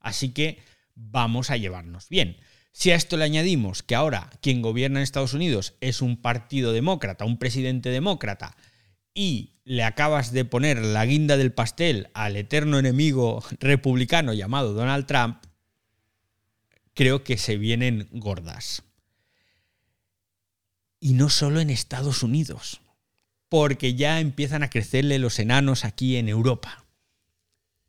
Así 0.00 0.30
que 0.30 0.62
vamos 0.94 1.50
a 1.50 1.56
llevarnos 1.56 2.08
bien. 2.08 2.36
Si 2.72 2.90
a 2.90 2.94
esto 2.94 3.16
le 3.16 3.24
añadimos 3.24 3.82
que 3.82 3.94
ahora 3.94 4.30
quien 4.40 4.62
gobierna 4.62 5.00
en 5.00 5.04
Estados 5.04 5.34
Unidos 5.34 5.74
es 5.80 6.02
un 6.02 6.20
partido 6.20 6.72
demócrata, 6.72 7.24
un 7.24 7.38
presidente 7.38 7.88
demócrata, 7.88 8.56
y 9.14 9.54
le 9.64 9.82
acabas 9.82 10.30
de 10.30 10.44
poner 10.44 10.82
la 10.82 11.06
guinda 11.06 11.38
del 11.38 11.52
pastel 11.52 12.10
al 12.12 12.36
eterno 12.36 12.78
enemigo 12.78 13.42
republicano 13.58 14.34
llamado 14.34 14.74
Donald 14.74 15.06
Trump, 15.06 15.38
creo 16.96 17.22
que 17.22 17.36
se 17.36 17.58
vienen 17.58 18.08
gordas. 18.10 18.82
Y 20.98 21.12
no 21.12 21.28
solo 21.28 21.60
en 21.60 21.70
Estados 21.70 22.22
Unidos, 22.22 22.80
porque 23.48 23.94
ya 23.94 24.18
empiezan 24.18 24.62
a 24.62 24.70
crecerle 24.70 25.18
los 25.18 25.38
enanos 25.38 25.84
aquí 25.84 26.16
en 26.16 26.28
Europa. 26.28 26.86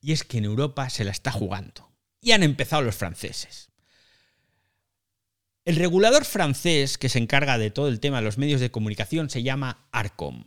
Y 0.02 0.12
es 0.12 0.24
que 0.24 0.38
en 0.38 0.46
Europa 0.46 0.90
se 0.90 1.06
la 1.06 1.12
está 1.12 1.32
jugando. 1.32 1.90
Y 2.22 2.34
han 2.34 2.44
empezado 2.44 2.84
los 2.84 2.96
franceses. 2.96 3.72
El 5.64 5.78
regulador 5.78 6.26
francés 6.26 6.98
que 6.98 7.10
se 7.10 7.20
encarga 7.20 7.58
de 7.58 7.72
todo 7.72 7.88
el 7.88 8.00
tema 8.00 8.18
de 8.18 8.24
los 8.24 8.38
medios 8.38 8.62
de 8.62 8.72
comunicación 8.72 9.30
se 9.30 9.42
llama 9.42 9.88
ARCOM 9.92 10.44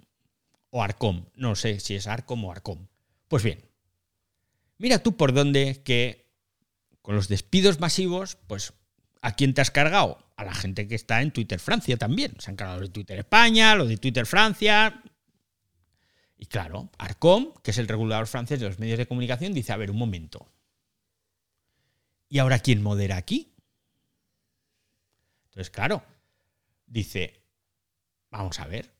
o 0.69 0.83
Arcom. 0.83 1.26
No 1.35 1.57
sé 1.57 1.81
si 1.81 1.95
es 1.95 2.07
Arcom 2.07 2.45
o 2.45 2.52
Arcom. 2.52 2.87
Pues 3.29 3.43
bien, 3.43 3.64
mira 4.79 5.02
tú 5.02 5.17
por 5.17 5.33
dónde 5.33 5.83
que 5.83 6.29
con 7.02 7.14
los 7.14 7.28
despidos 7.28 7.80
masivos, 7.80 8.37
pues 8.47 8.73
¿a 9.23 9.33
quién 9.33 9.54
te 9.54 9.61
has 9.61 9.71
cargado? 9.71 10.19
A 10.37 10.45
la 10.45 10.54
gente 10.54 10.88
que 10.88 10.95
está 10.95 11.23
en 11.23 11.33
Twitter 11.33 11.61
Francia 11.61 11.97
también. 11.97 12.35
Se 12.38 12.50
han 12.50 12.57
cargado 12.57 12.80
de 12.80 12.88
Twitter 12.88 13.19
España, 13.19 13.75
lo 13.75 13.87
de 13.87 13.97
Twitter 13.97 14.26
Francia. 14.26 15.02
Y 16.38 16.47
claro, 16.47 16.90
Arcom, 16.99 17.52
que 17.62 17.71
es 17.71 17.78
el 17.78 17.88
regulador 17.88 18.26
francés 18.26 18.61
de 18.61 18.66
los 18.66 18.78
medios 18.78 18.99
de 18.99 19.07
comunicación, 19.07 19.52
dice, 19.52 19.73
a 19.73 19.76
ver, 19.76 19.90
un 19.90 19.99
momento. 19.99 20.50
¿Y 22.28 22.38
ahora 22.38 22.61
quién 22.61 22.83
modera 22.83 23.16
aquí? 23.16 23.52
Entonces, 25.47 25.71
claro, 25.71 26.02
dice, 26.87 27.42
vamos 28.30 28.59
a 28.61 28.66
ver, 28.66 28.95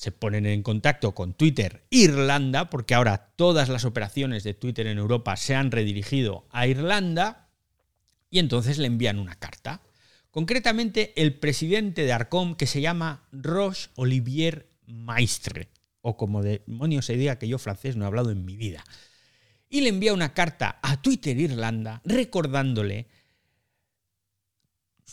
se 0.00 0.12
ponen 0.12 0.46
en 0.46 0.62
contacto 0.62 1.14
con 1.14 1.34
Twitter 1.34 1.84
Irlanda, 1.90 2.70
porque 2.70 2.94
ahora 2.94 3.34
todas 3.36 3.68
las 3.68 3.84
operaciones 3.84 4.44
de 4.44 4.54
Twitter 4.54 4.86
en 4.86 4.96
Europa 4.96 5.36
se 5.36 5.54
han 5.54 5.70
redirigido 5.70 6.46
a 6.52 6.66
Irlanda, 6.66 7.50
y 8.30 8.38
entonces 8.38 8.78
le 8.78 8.86
envían 8.86 9.18
una 9.18 9.34
carta. 9.34 9.82
Concretamente, 10.30 11.12
el 11.20 11.34
presidente 11.34 12.04
de 12.04 12.14
Arcom, 12.14 12.54
que 12.54 12.66
se 12.66 12.80
llama 12.80 13.28
Roche 13.30 13.90
Olivier 13.94 14.70
Maistre, 14.86 15.68
o 16.00 16.16
como 16.16 16.42
demonios 16.42 17.04
se 17.04 17.18
diga 17.18 17.38
que 17.38 17.48
yo 17.48 17.58
francés 17.58 17.96
no 17.96 18.04
he 18.04 18.08
hablado 18.08 18.30
en 18.30 18.46
mi 18.46 18.56
vida. 18.56 18.82
Y 19.68 19.82
le 19.82 19.90
envía 19.90 20.14
una 20.14 20.32
carta 20.32 20.78
a 20.82 21.02
Twitter 21.02 21.38
Irlanda 21.38 22.00
recordándole 22.06 23.06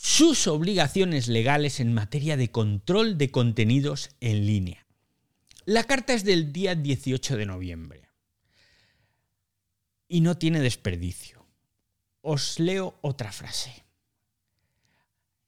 sus 0.00 0.46
obligaciones 0.46 1.26
legales 1.26 1.80
en 1.80 1.92
materia 1.92 2.36
de 2.36 2.52
control 2.52 3.18
de 3.18 3.32
contenidos 3.32 4.10
en 4.20 4.46
línea. 4.46 4.86
La 5.64 5.84
carta 5.84 6.14
es 6.14 6.24
del 6.24 6.52
día 6.52 6.76
18 6.76 7.36
de 7.36 7.46
noviembre 7.46 8.08
y 10.06 10.20
no 10.20 10.38
tiene 10.38 10.60
desperdicio. 10.60 11.44
Os 12.20 12.60
leo 12.60 12.96
otra 13.00 13.32
frase. 13.32 13.84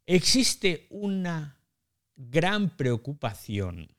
Existe 0.05 0.89
una 0.91 1.57
gran 2.17 2.77
preocupación 2.77 3.95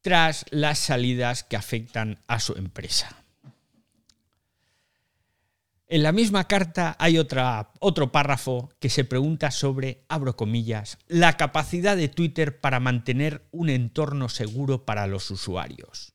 tras 0.00 0.46
las 0.50 0.78
salidas 0.78 1.44
que 1.44 1.56
afectan 1.56 2.18
a 2.26 2.40
su 2.40 2.54
empresa. 2.54 3.22
En 5.92 6.02
la 6.02 6.12
misma 6.12 6.48
carta 6.48 6.96
hay 6.98 7.18
otra, 7.18 7.70
otro 7.78 8.12
párrafo 8.12 8.70
que 8.80 8.88
se 8.88 9.04
pregunta 9.04 9.50
sobre, 9.50 10.06
abro 10.08 10.36
comillas, 10.36 10.96
la 11.06 11.36
capacidad 11.36 11.98
de 11.98 12.08
Twitter 12.08 12.62
para 12.62 12.80
mantener 12.80 13.46
un 13.50 13.68
entorno 13.68 14.30
seguro 14.30 14.86
para 14.86 15.06
los 15.06 15.30
usuarios. 15.30 16.14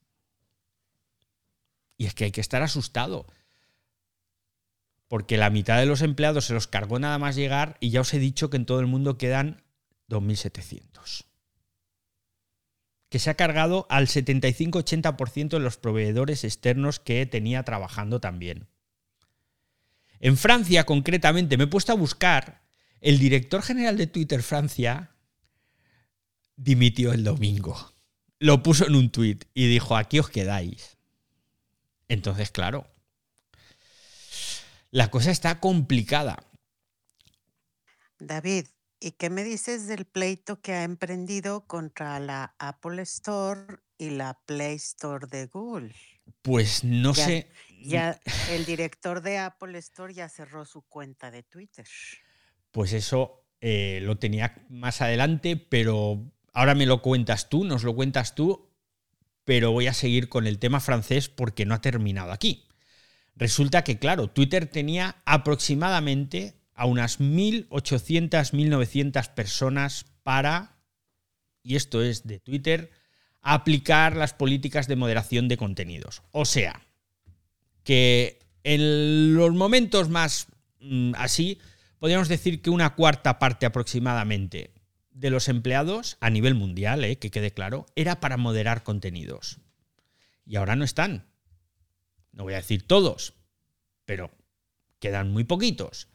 Y 1.96 2.08
es 2.08 2.16
que 2.16 2.24
hay 2.24 2.32
que 2.32 2.42
estar 2.42 2.64
asustado, 2.64 3.28
porque 5.08 5.38
la 5.38 5.52
mitad 5.52 5.78
de 5.78 5.86
los 5.86 6.02
empleados 6.02 6.46
se 6.46 6.56
los 6.56 6.66
cargó 6.66 6.98
nada 6.98 7.20
más 7.20 7.36
llegar 7.36 7.78
y 7.80 7.92
ya 7.92 8.02
os 8.02 8.12
he 8.16 8.18
dicho 8.18 8.50
que 8.50 8.58
en 8.58 8.66
todo 8.66 8.80
el 8.80 8.88
mundo 8.88 9.20
quedan 9.20 9.62
2.700. 10.10 11.26
Que 13.10 13.20
se 13.20 13.30
ha 13.30 13.36
cargado 13.36 13.86
al 13.92 14.08
75-80% 14.08 15.50
de 15.50 15.60
los 15.60 15.78
proveedores 15.78 16.44
externos 16.44 17.00
que 17.00 17.28
tenía 17.28 17.62
trabajando 17.62 18.20
también. 18.20 18.70
En 20.20 20.38
Francia, 20.38 20.86
concretamente, 20.86 21.58
me 21.58 21.66
he 21.66 21.68
puesto 21.68 21.92
a 21.92 21.96
buscar, 21.96 22.64
el 23.02 23.20
director 23.20 23.62
general 23.62 23.98
de 23.98 24.08
Twitter 24.08 24.42
Francia 24.42 25.12
dimitió 26.56 27.14
el 27.14 27.24
domingo. 27.24 27.94
Lo 28.40 28.64
puso 28.64 28.88
en 28.88 28.96
un 28.96 29.12
tuit 29.12 29.46
y 29.54 29.68
dijo, 29.68 29.96
aquí 29.96 30.20
os 30.20 30.30
quedáis. 30.30 30.98
Entonces, 32.08 32.52
claro, 32.52 32.88
la 34.92 35.12
cosa 35.12 35.32
está 35.32 35.60
complicada. 35.60 36.44
David, 38.20 38.66
¿y 39.00 39.12
qué 39.12 39.30
me 39.30 39.44
dices 39.44 39.88
del 39.88 40.06
pleito 40.06 40.60
que 40.62 40.74
ha 40.74 40.84
emprendido 40.84 41.68
contra 41.68 42.20
la 42.20 42.56
Apple 42.58 43.02
Store 43.04 43.78
y 43.98 44.12
la 44.12 44.40
Play 44.46 44.76
Store 44.76 45.28
de 45.28 45.48
Google? 45.48 45.94
Pues 46.42 46.84
no 46.84 47.14
sé. 47.14 47.50
Ya 47.84 48.20
el 48.52 48.66
director 48.66 49.22
de 49.22 49.38
Apple 49.38 49.78
Store 49.78 50.14
ya 50.14 50.30
cerró 50.30 50.66
su 50.66 50.82
cuenta 50.82 51.32
de 51.32 51.44
Twitter. 51.44 51.86
Pues 52.72 52.94
eso 52.94 53.46
eh, 53.62 54.00
lo 54.04 54.18
tenía 54.18 54.56
más 54.70 55.02
adelante, 55.02 55.58
pero 55.58 56.32
ahora 56.54 56.76
me 56.76 56.86
lo 56.86 57.02
cuentas 57.02 57.50
tú, 57.50 57.64
nos 57.64 57.84
lo 57.84 57.96
cuentas 57.96 58.36
tú, 58.36 58.70
pero 59.44 59.72
voy 59.72 59.88
a 59.88 59.94
seguir 59.94 60.30
con 60.30 60.48
el 60.48 60.60
tema 60.60 60.80
francés 60.80 61.30
porque 61.30 61.66
no 61.66 61.74
ha 61.74 61.82
terminado 61.82 62.32
aquí. 62.32 62.68
Resulta 63.36 63.84
que, 63.84 64.00
claro, 64.00 64.30
Twitter 64.30 64.66
tenía 64.66 65.22
aproximadamente 65.26 66.56
a 66.74 66.86
unas 66.86 67.20
1.800, 67.20 68.30
1.900 68.52 69.34
personas 69.34 70.06
para, 70.24 70.80
y 71.64 71.76
esto 71.76 72.02
es 72.02 72.28
de 72.28 72.40
Twitter, 72.40 72.92
aplicar 73.42 74.16
las 74.16 74.34
políticas 74.34 74.88
de 74.88 74.96
moderación 74.96 75.48
de 75.48 75.58
contenidos. 75.58 76.24
O 76.32 76.46
sea, 76.46 76.87
que 77.88 78.40
en 78.66 79.34
los 79.34 79.54
momentos 79.54 80.10
más 80.10 80.48
mm, 80.82 81.14
así, 81.16 81.58
podríamos 82.00 82.28
decir 82.28 82.62
que 82.62 82.70
una 82.70 82.96
cuarta 82.96 83.40
parte 83.40 83.66
aproximadamente 83.66 84.74
de 85.10 85.30
los 85.30 85.48
empleados 85.48 86.18
a 86.20 86.30
nivel 86.30 86.54
mundial, 86.54 87.06
eh, 87.06 87.18
que 87.18 87.32
quede 87.32 87.52
claro, 87.52 87.86
era 87.96 88.20
para 88.20 88.36
moderar 88.36 88.84
contenidos. 88.84 89.62
Y 90.46 90.58
ahora 90.58 90.76
no 90.76 90.84
están. 90.84 91.28
No 92.34 92.44
voy 92.44 92.56
a 92.56 92.58
decir 92.58 92.86
todos, 92.86 93.36
pero 94.04 94.32
quedan 95.00 95.32
muy 95.32 95.46
poquitos. 95.46 96.10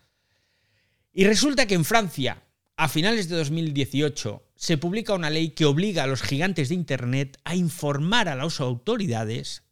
Y 1.10 1.24
resulta 1.24 1.66
que 1.66 1.74
en 1.74 1.86
Francia, 1.86 2.42
a 2.76 2.90
finales 2.90 3.30
de 3.30 3.36
2018, 3.38 4.46
se 4.56 4.76
publica 4.76 5.14
una 5.14 5.30
ley 5.30 5.52
que 5.52 5.64
obliga 5.64 6.04
a 6.04 6.06
los 6.06 6.20
gigantes 6.20 6.68
de 6.68 6.74
Internet 6.74 7.38
a 7.44 7.56
informar 7.56 8.28
a 8.28 8.36
las 8.36 8.60
autoridades, 8.60 9.62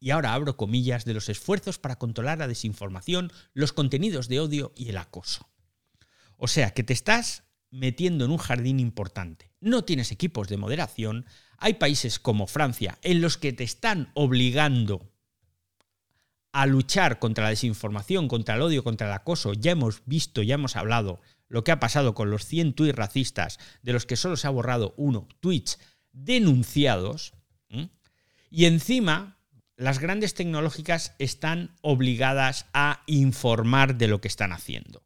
y 0.00 0.10
ahora 0.10 0.34
abro 0.34 0.56
comillas, 0.56 1.04
de 1.04 1.14
los 1.14 1.28
esfuerzos 1.28 1.78
para 1.78 1.96
controlar 1.96 2.38
la 2.38 2.48
desinformación, 2.48 3.32
los 3.52 3.72
contenidos 3.72 4.28
de 4.28 4.40
odio 4.40 4.72
y 4.76 4.88
el 4.88 4.96
acoso. 4.96 5.48
O 6.36 6.48
sea, 6.48 6.72
que 6.72 6.84
te 6.84 6.92
estás 6.92 7.44
metiendo 7.70 8.24
en 8.24 8.30
un 8.30 8.38
jardín 8.38 8.80
importante. 8.80 9.52
No 9.60 9.84
tienes 9.84 10.12
equipos 10.12 10.48
de 10.48 10.56
moderación. 10.56 11.26
Hay 11.58 11.74
países 11.74 12.18
como 12.18 12.46
Francia 12.46 12.98
en 13.02 13.20
los 13.20 13.36
que 13.36 13.52
te 13.52 13.64
están 13.64 14.10
obligando 14.14 15.10
a 16.52 16.66
luchar 16.66 17.18
contra 17.18 17.44
la 17.44 17.50
desinformación, 17.50 18.28
contra 18.28 18.54
el 18.54 18.62
odio, 18.62 18.84
contra 18.84 19.08
el 19.08 19.12
acoso. 19.12 19.52
Ya 19.52 19.72
hemos 19.72 20.02
visto, 20.06 20.42
ya 20.42 20.54
hemos 20.54 20.76
hablado 20.76 21.20
lo 21.48 21.64
que 21.64 21.72
ha 21.72 21.80
pasado 21.80 22.14
con 22.14 22.30
los 22.30 22.44
100 22.46 22.74
tweets 22.74 22.96
racistas, 22.96 23.58
de 23.82 23.92
los 23.92 24.06
que 24.06 24.16
solo 24.16 24.36
se 24.36 24.46
ha 24.46 24.50
borrado 24.50 24.94
uno, 24.96 25.28
tweets 25.40 25.78
denunciados. 26.12 27.32
Y 28.50 28.64
encima, 28.64 29.37
las 29.78 30.00
grandes 30.00 30.34
tecnológicas 30.34 31.14
están 31.20 31.70
obligadas 31.82 32.66
a 32.74 33.02
informar 33.06 33.94
de 33.94 34.08
lo 34.08 34.20
que 34.20 34.26
están 34.26 34.52
haciendo. 34.52 35.04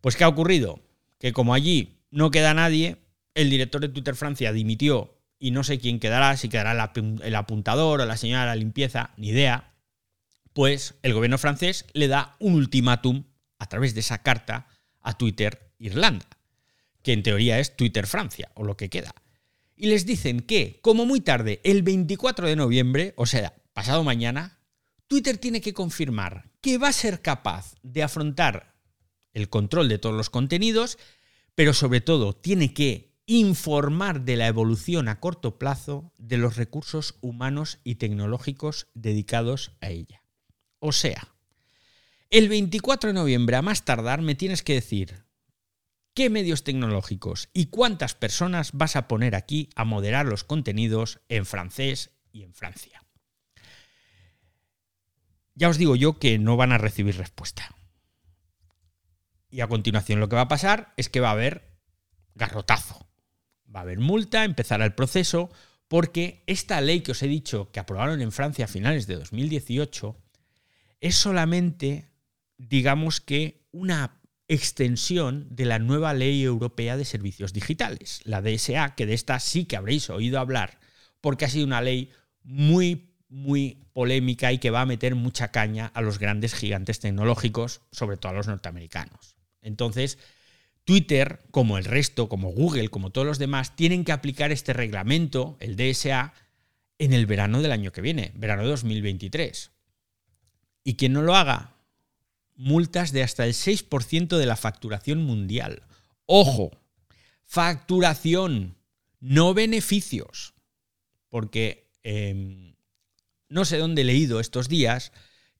Pues 0.00 0.16
¿qué 0.16 0.24
ha 0.24 0.28
ocurrido? 0.28 0.82
Que 1.20 1.32
como 1.32 1.54
allí 1.54 2.02
no 2.10 2.32
queda 2.32 2.52
nadie, 2.52 2.96
el 3.34 3.48
director 3.48 3.80
de 3.80 3.88
Twitter 3.88 4.16
Francia 4.16 4.52
dimitió 4.52 5.22
y 5.38 5.52
no 5.52 5.62
sé 5.62 5.78
quién 5.78 6.00
quedará, 6.00 6.36
si 6.36 6.48
quedará 6.48 6.72
el 6.72 7.34
apuntador 7.36 8.00
o 8.00 8.06
la 8.06 8.16
señora 8.16 8.40
de 8.40 8.46
la 8.48 8.56
limpieza, 8.56 9.12
ni 9.16 9.28
idea 9.28 9.72
pues 10.52 10.96
el 11.02 11.14
gobierno 11.14 11.38
francés 11.38 11.86
le 11.92 12.08
da 12.08 12.34
un 12.40 12.54
ultimátum 12.54 13.22
a 13.60 13.66
través 13.68 13.94
de 13.94 14.00
esa 14.00 14.24
carta 14.24 14.66
a 15.00 15.16
Twitter 15.16 15.72
Irlanda, 15.78 16.26
que 17.04 17.12
en 17.12 17.22
teoría 17.22 17.60
es 17.60 17.76
Twitter 17.76 18.08
Francia, 18.08 18.50
o 18.54 18.64
lo 18.64 18.76
que 18.76 18.90
queda. 18.90 19.14
Y 19.80 19.86
les 19.86 20.04
dicen 20.04 20.40
que, 20.40 20.80
como 20.82 21.06
muy 21.06 21.20
tarde, 21.20 21.60
el 21.62 21.84
24 21.84 22.48
de 22.48 22.56
noviembre, 22.56 23.14
o 23.16 23.26
sea, 23.26 23.54
pasado 23.72 24.02
mañana, 24.02 24.58
Twitter 25.06 25.38
tiene 25.38 25.60
que 25.60 25.72
confirmar 25.72 26.50
que 26.60 26.78
va 26.78 26.88
a 26.88 26.92
ser 26.92 27.22
capaz 27.22 27.76
de 27.82 28.02
afrontar 28.02 28.74
el 29.32 29.48
control 29.48 29.88
de 29.88 29.98
todos 29.98 30.16
los 30.16 30.30
contenidos, 30.30 30.98
pero 31.54 31.72
sobre 31.74 32.00
todo 32.00 32.34
tiene 32.34 32.74
que 32.74 33.14
informar 33.26 34.22
de 34.22 34.36
la 34.36 34.48
evolución 34.48 35.06
a 35.06 35.20
corto 35.20 35.58
plazo 35.58 36.12
de 36.18 36.38
los 36.38 36.56
recursos 36.56 37.14
humanos 37.20 37.78
y 37.84 37.96
tecnológicos 37.96 38.88
dedicados 38.94 39.76
a 39.80 39.90
ella. 39.90 40.24
O 40.80 40.90
sea, 40.90 41.36
el 42.30 42.48
24 42.48 43.10
de 43.10 43.14
noviembre 43.14 43.54
a 43.54 43.62
más 43.62 43.84
tardar 43.84 44.22
me 44.22 44.34
tienes 44.34 44.64
que 44.64 44.74
decir 44.74 45.27
qué 46.18 46.30
medios 46.30 46.64
tecnológicos 46.64 47.48
y 47.54 47.66
cuántas 47.66 48.16
personas 48.16 48.72
vas 48.72 48.96
a 48.96 49.06
poner 49.06 49.36
aquí 49.36 49.70
a 49.76 49.84
moderar 49.84 50.26
los 50.26 50.42
contenidos 50.42 51.20
en 51.28 51.46
francés 51.46 52.10
y 52.32 52.42
en 52.42 52.54
Francia. 52.54 53.04
Ya 55.54 55.68
os 55.68 55.78
digo 55.78 55.94
yo 55.94 56.18
que 56.18 56.40
no 56.40 56.56
van 56.56 56.72
a 56.72 56.78
recibir 56.78 57.16
respuesta. 57.16 57.72
Y 59.48 59.60
a 59.60 59.68
continuación 59.68 60.18
lo 60.18 60.28
que 60.28 60.34
va 60.34 60.42
a 60.42 60.48
pasar 60.48 60.92
es 60.96 61.08
que 61.08 61.20
va 61.20 61.28
a 61.28 61.34
haber 61.34 61.78
garrotazo. 62.34 63.08
Va 63.72 63.78
a 63.78 63.82
haber 63.84 64.00
multa, 64.00 64.42
empezará 64.42 64.84
el 64.84 64.96
proceso, 64.96 65.52
porque 65.86 66.42
esta 66.48 66.80
ley 66.80 67.02
que 67.02 67.12
os 67.12 67.22
he 67.22 67.28
dicho 67.28 67.70
que 67.70 67.78
aprobaron 67.78 68.20
en 68.22 68.32
Francia 68.32 68.64
a 68.64 68.68
finales 68.68 69.06
de 69.06 69.14
2018 69.14 70.20
es 70.98 71.14
solamente, 71.14 72.10
digamos 72.56 73.20
que, 73.20 73.68
una 73.70 74.17
extensión 74.48 75.46
de 75.50 75.66
la 75.66 75.78
nueva 75.78 76.14
ley 76.14 76.42
europea 76.42 76.96
de 76.96 77.04
servicios 77.04 77.52
digitales, 77.52 78.20
la 78.24 78.40
DSA, 78.40 78.94
que 78.94 79.06
de 79.06 79.14
esta 79.14 79.38
sí 79.40 79.66
que 79.66 79.76
habréis 79.76 80.08
oído 80.08 80.40
hablar, 80.40 80.80
porque 81.20 81.44
ha 81.44 81.50
sido 81.50 81.66
una 81.66 81.82
ley 81.82 82.10
muy, 82.42 83.12
muy 83.28 83.84
polémica 83.92 84.50
y 84.52 84.58
que 84.58 84.70
va 84.70 84.80
a 84.80 84.86
meter 84.86 85.14
mucha 85.14 85.50
caña 85.50 85.86
a 85.94 86.00
los 86.00 86.18
grandes 86.18 86.54
gigantes 86.54 86.98
tecnológicos, 87.00 87.82
sobre 87.92 88.16
todo 88.16 88.32
a 88.32 88.34
los 88.36 88.46
norteamericanos. 88.46 89.36
Entonces, 89.60 90.18
Twitter, 90.84 91.40
como 91.50 91.76
el 91.76 91.84
resto, 91.84 92.30
como 92.30 92.50
Google, 92.50 92.88
como 92.88 93.10
todos 93.10 93.26
los 93.26 93.38
demás, 93.38 93.76
tienen 93.76 94.04
que 94.04 94.12
aplicar 94.12 94.50
este 94.50 94.72
reglamento, 94.72 95.58
el 95.60 95.76
DSA, 95.76 96.32
en 96.98 97.12
el 97.12 97.26
verano 97.26 97.60
del 97.60 97.72
año 97.72 97.92
que 97.92 98.00
viene, 98.00 98.32
verano 98.34 98.62
de 98.62 98.70
2023. 98.70 99.72
Y 100.84 100.94
quien 100.94 101.12
no 101.12 101.20
lo 101.20 101.36
haga, 101.36 101.77
multas 102.58 103.12
de 103.12 103.22
hasta 103.22 103.46
el 103.46 103.54
6% 103.54 104.36
de 104.36 104.44
la 104.44 104.56
facturación 104.56 105.22
mundial. 105.22 105.84
Ojo, 106.26 106.72
facturación, 107.44 108.76
no 109.20 109.54
beneficios. 109.54 110.54
Porque 111.30 111.90
em, 112.02 112.74
no 113.48 113.64
sé 113.64 113.78
dónde 113.78 114.02
he 114.02 114.04
leído 114.04 114.40
estos 114.40 114.68
días 114.68 115.12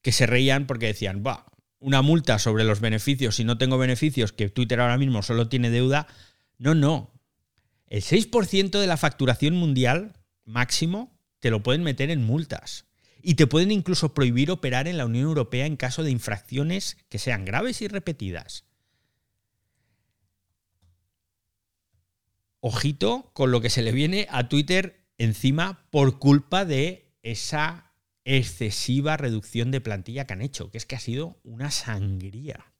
que 0.02 0.12
se 0.12 0.26
reían 0.26 0.66
porque 0.66 0.86
decían, 0.86 1.22
va, 1.26 1.46
una 1.78 2.02
multa 2.02 2.38
sobre 2.38 2.64
los 2.64 2.80
beneficios 2.80 3.36
si 3.36 3.44
no 3.44 3.58
tengo 3.58 3.78
beneficios, 3.78 4.32
que 4.32 4.48
Twitter 4.48 4.80
ahora 4.80 4.98
mismo 4.98 5.22
solo 5.22 5.48
tiene 5.48 5.70
deuda. 5.70 6.08
No, 6.58 6.74
no. 6.74 7.12
El 7.86 8.02
6% 8.02 8.80
de 8.80 8.86
la 8.86 8.96
facturación 8.96 9.54
mundial 9.54 10.14
máximo 10.44 11.16
te 11.38 11.50
lo 11.50 11.62
pueden 11.62 11.84
meter 11.84 12.10
en 12.10 12.24
multas 12.24 12.87
y 13.22 13.34
te 13.34 13.46
pueden 13.46 13.70
incluso 13.70 14.14
prohibir 14.14 14.50
operar 14.50 14.88
en 14.88 14.98
la 14.98 15.06
Unión 15.06 15.24
Europea 15.24 15.66
en 15.66 15.76
caso 15.76 16.02
de 16.02 16.10
infracciones 16.10 16.96
que 17.08 17.18
sean 17.18 17.44
graves 17.44 17.82
y 17.82 17.88
repetidas. 17.88 18.64
Ojito 22.60 23.30
con 23.34 23.50
lo 23.50 23.60
que 23.60 23.70
se 23.70 23.82
le 23.82 23.92
viene 23.92 24.26
a 24.30 24.48
Twitter 24.48 25.06
encima 25.16 25.86
por 25.90 26.18
culpa 26.18 26.64
de 26.64 27.14
esa 27.22 27.92
excesiva 28.24 29.16
reducción 29.16 29.70
de 29.70 29.80
plantilla 29.80 30.26
que 30.26 30.34
han 30.34 30.42
hecho, 30.42 30.70
que 30.70 30.78
es 30.78 30.86
que 30.86 30.96
ha 30.96 31.00
sido 31.00 31.40
una 31.44 31.70
sangría. 31.70 32.72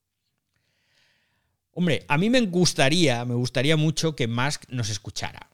Hombre, 1.71 2.05
a 2.09 2.19
mí 2.19 2.29
me 2.29 2.41
gustaría, 2.43 3.25
me 3.25 3.35
gustaría 3.35 3.77
mucho 3.77 4.17
que 4.17 4.27
Musk 4.27 4.65
nos 4.69 4.91
escuchara 4.91 5.49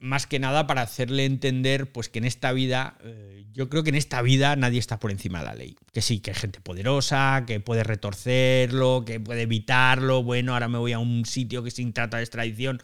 más 0.00 0.26
que 0.26 0.38
nada 0.38 0.66
para 0.66 0.82
hacerle 0.82 1.26
entender 1.26 1.92
pues 1.92 2.08
que 2.08 2.18
en 2.18 2.24
esta 2.24 2.52
vida, 2.52 2.96
eh, 3.04 3.44
yo 3.52 3.68
creo 3.68 3.82
que 3.82 3.90
en 3.90 3.96
esta 3.96 4.22
vida 4.22 4.56
nadie 4.56 4.78
está 4.78 4.98
por 4.98 5.10
encima 5.10 5.40
de 5.40 5.44
la 5.44 5.54
ley. 5.54 5.76
Que 5.92 6.00
sí, 6.00 6.20
que 6.20 6.30
hay 6.30 6.36
gente 6.36 6.60
poderosa, 6.60 7.44
que 7.46 7.60
puede 7.60 7.84
retorcerlo, 7.84 9.04
que 9.06 9.20
puede 9.20 9.42
evitarlo. 9.42 10.22
Bueno, 10.22 10.54
ahora 10.54 10.68
me 10.68 10.78
voy 10.78 10.92
a 10.92 10.98
un 10.98 11.26
sitio 11.26 11.62
que 11.62 11.70
sin 11.70 11.92
trata 11.92 12.16
de 12.16 12.22
extradición. 12.22 12.82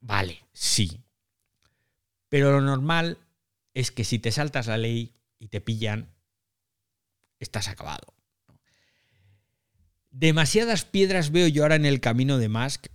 Vale, 0.00 0.40
sí. 0.52 1.02
Pero 2.28 2.50
lo 2.50 2.62
normal 2.62 3.18
es 3.74 3.90
que 3.90 4.04
si 4.04 4.18
te 4.18 4.32
saltas 4.32 4.66
la 4.66 4.78
ley 4.78 5.14
y 5.38 5.48
te 5.48 5.60
pillan, 5.60 6.08
estás 7.38 7.68
acabado. 7.68 8.14
Demasiadas 10.10 10.84
piedras 10.84 11.30
veo 11.30 11.48
yo 11.48 11.62
ahora 11.62 11.74
en 11.74 11.86
el 11.86 12.00
camino 12.00 12.38
de 12.38 12.48
Musk 12.48 12.86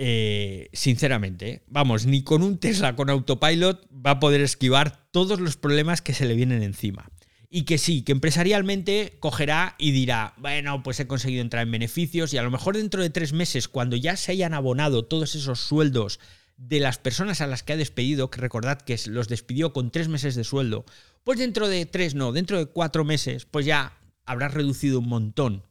eh, 0.00 0.70
sinceramente, 0.72 1.64
vamos, 1.66 2.06
ni 2.06 2.22
con 2.22 2.44
un 2.44 2.58
Tesla 2.58 2.94
con 2.94 3.10
autopilot 3.10 3.84
va 3.90 4.12
a 4.12 4.20
poder 4.20 4.40
esquivar 4.42 5.10
todos 5.10 5.40
los 5.40 5.56
problemas 5.56 6.02
que 6.02 6.14
se 6.14 6.24
le 6.24 6.36
vienen 6.36 6.62
encima. 6.62 7.10
Y 7.50 7.64
que 7.64 7.78
sí, 7.78 8.02
que 8.02 8.12
empresarialmente 8.12 9.16
cogerá 9.18 9.74
y 9.76 9.90
dirá, 9.90 10.34
bueno, 10.36 10.84
pues 10.84 11.00
he 11.00 11.08
conseguido 11.08 11.42
entrar 11.42 11.64
en 11.64 11.72
beneficios 11.72 12.32
y 12.32 12.38
a 12.38 12.44
lo 12.44 12.50
mejor 12.52 12.76
dentro 12.76 13.02
de 13.02 13.10
tres 13.10 13.32
meses, 13.32 13.66
cuando 13.66 13.96
ya 13.96 14.16
se 14.16 14.30
hayan 14.30 14.54
abonado 14.54 15.04
todos 15.04 15.34
esos 15.34 15.58
sueldos 15.58 16.20
de 16.56 16.78
las 16.78 16.98
personas 16.98 17.40
a 17.40 17.48
las 17.48 17.64
que 17.64 17.72
ha 17.72 17.76
despedido, 17.76 18.30
que 18.30 18.40
recordad 18.40 18.80
que 18.80 18.96
los 19.06 19.26
despidió 19.26 19.72
con 19.72 19.90
tres 19.90 20.06
meses 20.06 20.36
de 20.36 20.44
sueldo, 20.44 20.84
pues 21.24 21.40
dentro 21.40 21.66
de 21.66 21.86
tres, 21.86 22.14
no, 22.14 22.30
dentro 22.30 22.58
de 22.58 22.66
cuatro 22.66 23.04
meses, 23.04 23.46
pues 23.46 23.66
ya 23.66 23.98
habrá 24.24 24.46
reducido 24.46 25.00
un 25.00 25.08
montón 25.08 25.64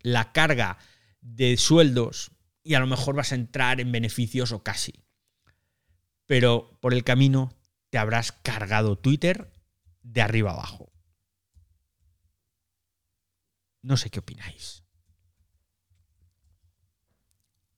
la 0.00 0.32
carga 0.32 0.78
de 1.20 1.58
sueldos 1.58 2.30
y 2.66 2.74
a 2.74 2.80
lo 2.80 2.88
mejor 2.88 3.14
vas 3.14 3.30
a 3.30 3.36
entrar 3.36 3.80
en 3.80 3.92
beneficios 3.92 4.50
o 4.50 4.64
casi. 4.64 5.04
Pero 6.26 6.76
por 6.80 6.92
el 6.92 7.04
camino 7.04 7.54
te 7.90 7.98
habrás 7.98 8.32
cargado 8.32 8.98
Twitter 8.98 9.52
de 10.02 10.20
arriba 10.20 10.50
abajo. 10.50 10.92
No 13.82 13.96
sé 13.96 14.10
qué 14.10 14.18
opináis. 14.18 14.82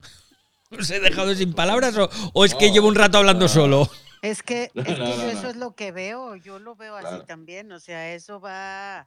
¿Os 0.70 0.90
he 0.90 1.01
dejado 1.01 1.35
sin 1.35 1.53
palabras 1.53 1.94
o, 2.33 2.44
es 2.46 2.55
que 2.55 2.70
llevo 2.72 2.88
un 2.88 2.94
rato 2.94 3.18
hablando 3.18 3.46
solo? 3.46 3.90
Es 4.22 4.42
que, 4.42 4.70
yo 4.74 4.83
eso 4.83 5.51
es 5.51 5.57
lo 5.57 5.74
que 5.74 5.92
veo, 5.92 6.35
yo 6.37 6.59
lo 6.59 6.77
veo 6.77 6.96
así 6.96 7.27
también, 7.27 7.70
o 7.72 7.79
sea, 7.79 8.14
eso 8.14 8.40
va, 8.40 9.05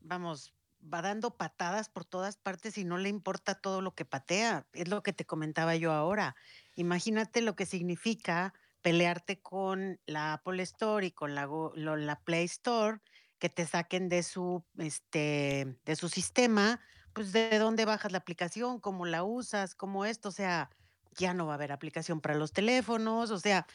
vamos, 0.00 0.54
va 0.82 1.02
dando 1.02 1.36
patadas 1.36 1.88
por 1.88 2.04
todas 2.04 2.36
partes 2.36 2.78
y 2.78 2.84
no 2.84 2.98
le 2.98 3.08
importa 3.08 3.54
todo 3.54 3.82
lo 3.82 3.94
que 3.94 4.04
patea, 4.04 4.66
es 4.72 4.88
lo 4.88 5.02
que 5.02 5.12
te 5.12 5.26
comentaba 5.26 5.76
yo 5.76 5.92
ahora. 5.92 6.36
Imagínate 6.74 7.42
lo 7.42 7.56
que 7.56 7.66
significa 7.66 8.54
pelearte 8.82 9.40
con 9.40 10.00
la 10.06 10.34
Apple 10.34 10.62
Store 10.62 11.06
y 11.06 11.10
con 11.10 11.34
la, 11.34 11.48
la 11.74 12.20
Play 12.20 12.44
Store, 12.44 13.00
que 13.38 13.48
te 13.48 13.66
saquen 13.66 14.08
de 14.08 14.22
su, 14.22 14.64
este, 14.78 15.78
de 15.84 15.96
su 15.96 16.08
sistema, 16.08 16.80
pues 17.12 17.32
de 17.32 17.58
dónde 17.58 17.84
bajas 17.84 18.12
la 18.12 18.18
aplicación, 18.18 18.80
cómo 18.80 19.06
la 19.06 19.24
usas, 19.24 19.74
cómo 19.74 20.04
esto, 20.04 20.28
o 20.28 20.32
sea, 20.32 20.70
ya 21.18 21.34
no 21.34 21.46
va 21.46 21.52
a 21.52 21.56
haber 21.56 21.72
aplicación 21.72 22.20
para 22.20 22.36
los 22.36 22.52
teléfonos, 22.52 23.30
o 23.30 23.38
sea, 23.38 23.66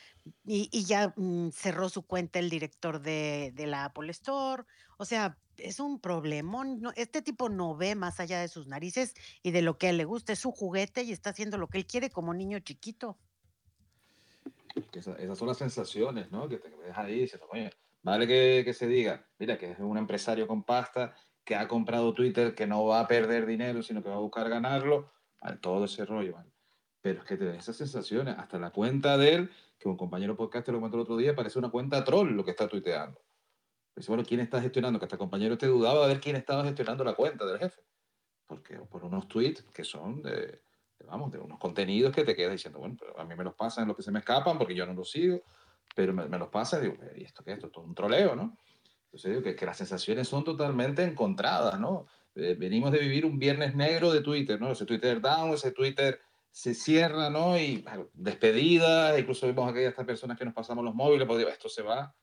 y, 0.45 0.85
ya 0.85 1.13
mm, 1.15 1.49
cerró 1.51 1.89
su 1.89 2.03
cuenta 2.03 2.39
el 2.39 2.49
director 2.49 3.01
de, 3.01 3.53
la 3.67 3.85
Apple 3.85 4.09
Store, 4.11 4.63
o 4.97 5.05
sea, 5.05 5.37
es 5.57 5.79
un 5.79 5.99
problemón. 5.99 6.81
este 6.95 7.21
tipo 7.21 7.49
no 7.49 7.75
ve 7.75 7.95
más 7.95 8.19
allá 8.19 8.39
de 8.39 8.47
sus 8.47 8.67
narices 8.67 9.13
y 9.43 9.51
de 9.51 9.61
lo 9.61 9.77
que 9.77 9.87
a 9.87 9.89
él 9.91 9.97
le 9.97 10.05
gusta, 10.05 10.33
es 10.33 10.39
su 10.39 10.51
juguete 10.51 11.03
y 11.03 11.11
está 11.11 11.31
haciendo 11.31 11.57
lo 11.57 11.67
que 11.67 11.77
él 11.77 11.85
quiere 11.85 12.09
como 12.09 12.33
niño 12.33 12.59
chiquito. 12.59 13.17
esas 14.93 15.37
son 15.37 15.47
las 15.47 15.57
sensaciones, 15.57 16.31
¿no? 16.31 16.47
Que 16.47 16.57
te 16.57 16.69
dejas 16.69 17.05
ahí 17.05 17.27
vale 18.01 18.27
que, 18.27 18.63
que 18.65 18.73
se 18.73 18.87
diga, 18.87 19.25
mira, 19.37 19.57
que 19.57 19.71
es 19.71 19.79
un 19.79 19.97
empresario 19.97 20.47
con 20.47 20.63
pasta, 20.63 21.15
que 21.43 21.55
ha 21.55 21.67
comprado 21.67 22.13
Twitter, 22.13 22.55
que 22.55 22.67
no 22.67 22.85
va 22.85 23.01
a 23.01 23.07
perder 23.07 23.45
dinero, 23.45 23.83
sino 23.83 24.01
que 24.01 24.09
va 24.09 24.15
a 24.15 24.19
buscar 24.19 24.49
ganarlo, 24.49 25.11
todo 25.61 25.85
ese 25.85 26.05
rollo, 26.05 26.33
¿vale? 26.33 26.52
Pero 27.03 27.19
es 27.19 27.25
que 27.25 27.35
te 27.35 27.45
da 27.45 27.55
esas 27.55 27.75
sensaciones. 27.75 28.35
Hasta 28.37 28.57
la 28.57 28.71
cuenta 28.71 29.17
de 29.17 29.33
él, 29.35 29.51
que 29.77 29.89
un 29.89 29.97
compañero 29.97 30.37
podcast 30.37 30.69
lo 30.69 30.75
comentó 30.75 30.95
el 30.95 31.03
otro 31.03 31.17
día, 31.17 31.35
parece 31.35 31.59
una 31.59 31.69
cuenta 31.69 32.01
troll 32.05 32.31
lo 32.31 32.45
que 32.45 32.51
está 32.51 32.69
tuiteando. 32.69 33.21
Dice, 33.93 34.09
bueno, 34.09 34.23
¿quién 34.25 34.39
está 34.39 34.61
gestionando? 34.61 34.99
Que 34.99 35.05
hasta 35.05 35.17
compañero 35.17 35.57
te 35.57 35.67
dudaba 35.67 36.07
de 36.07 36.13
ver 36.13 36.21
quién 36.21 36.37
estaba 36.37 36.63
gestionando 36.63 37.03
la 37.03 37.13
cuenta 37.13 37.45
del 37.45 37.59
jefe. 37.59 37.81
Porque 38.47 38.77
por 38.89 39.03
unos 39.03 39.27
tweets 39.27 39.63
que 39.73 39.83
son 39.83 40.21
de, 40.21 40.61
vamos, 41.05 41.29
de 41.29 41.39
unos 41.39 41.59
contenidos 41.59 42.15
que 42.15 42.23
te 42.23 42.37
quedas 42.37 42.53
diciendo, 42.53 42.79
bueno, 42.79 42.95
pero 42.97 43.19
a 43.19 43.25
mí 43.25 43.35
me 43.35 43.43
los 43.43 43.53
pasan 43.53 43.85
los 43.85 43.97
que 43.97 44.03
se 44.03 44.11
me 44.11 44.19
escapan 44.19 44.57
porque 44.57 44.73
yo 44.73 44.85
no 44.85 44.93
los 44.93 45.11
sigo, 45.11 45.43
pero 45.93 46.13
me, 46.13 46.25
los 46.37 46.47
pasa 46.47 46.79
y 46.79 46.83
digo, 46.83 46.95
¿y 47.17 47.25
esto 47.25 47.43
qué 47.43 47.51
es? 47.51 47.57
Esto 47.57 47.67
es 47.67 47.73
todo 47.73 47.83
un 47.83 47.93
troleo, 47.93 48.33
¿no? 48.33 48.57
Entonces 49.07 49.29
digo 49.29 49.43
que, 49.43 49.57
que 49.57 49.65
las 49.65 49.75
sensaciones 49.75 50.29
son 50.29 50.45
totalmente 50.45 51.03
encontradas, 51.03 51.77
¿no? 51.81 52.07
Eh, 52.33 52.55
venimos 52.57 52.93
de 52.93 52.99
vivir 52.99 53.25
un 53.25 53.37
viernes 53.37 53.75
negro 53.75 54.09
de 54.13 54.21
Twitter, 54.21 54.59
¿no? 54.61 54.71
Ese 54.71 54.85
Twitter 54.85 55.19
down, 55.19 55.51
ese 55.51 55.73
Twitter 55.73 56.21
se 56.53 56.75
cierra, 56.75 57.31
¿no? 57.31 57.57
Y 57.57 57.81
bueno, 57.81 58.09
despedidas, 58.13 59.17
incluso 59.17 59.47
vimos 59.47 59.67
aquellas 59.67 59.95
personas 59.95 60.37
que 60.37 60.45
nos 60.45 60.53
pasamos 60.53 60.85
los 60.85 60.93
móviles, 60.93 61.25
pues 61.25 61.39
digo, 61.39 61.49
esto 61.49 61.67
se 61.67 61.81
va 61.81 62.15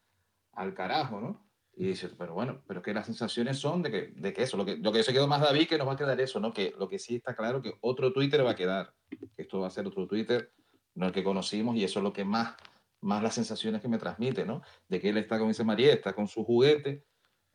al 0.52 0.72
carajo, 0.72 1.20
¿no? 1.20 1.44
Y 1.74 1.88
dices, 1.88 2.14
pero 2.16 2.32
bueno, 2.32 2.62
pero 2.68 2.80
que 2.80 2.94
las 2.94 3.06
sensaciones 3.06 3.58
son 3.58 3.82
de 3.82 3.90
que, 3.90 4.12
de 4.14 4.32
que 4.32 4.44
eso, 4.44 4.56
lo 4.56 4.64
que, 4.64 4.76
lo 4.76 4.92
que 4.92 5.02
se 5.02 5.12
quedó 5.12 5.26
más 5.26 5.40
David, 5.40 5.68
que 5.68 5.78
nos 5.78 5.88
va 5.88 5.94
a 5.94 5.96
quedar 5.96 6.20
eso, 6.20 6.38
¿no? 6.38 6.52
Que 6.52 6.72
lo 6.78 6.88
que 6.88 7.00
sí 7.00 7.16
está 7.16 7.34
claro 7.34 7.60
que 7.60 7.74
otro 7.80 8.12
Twitter 8.12 8.46
va 8.46 8.52
a 8.52 8.56
quedar, 8.56 8.94
que 9.08 9.42
esto 9.42 9.58
va 9.58 9.66
a 9.66 9.70
ser 9.70 9.88
otro 9.88 10.06
Twitter, 10.06 10.52
no 10.94 11.06
el 11.06 11.12
que 11.12 11.24
conocimos, 11.24 11.74
y 11.74 11.82
eso 11.82 11.98
es 11.98 12.04
lo 12.04 12.12
que 12.12 12.24
más, 12.24 12.54
más 13.00 13.24
las 13.24 13.34
sensaciones 13.34 13.82
que 13.82 13.88
me 13.88 13.98
transmite, 13.98 14.46
¿no? 14.46 14.62
De 14.86 15.00
que 15.00 15.08
él 15.08 15.16
está, 15.16 15.38
como 15.38 15.48
dice 15.48 15.64
María, 15.64 15.92
está 15.92 16.12
con 16.12 16.28
su 16.28 16.44
juguete, 16.44 17.04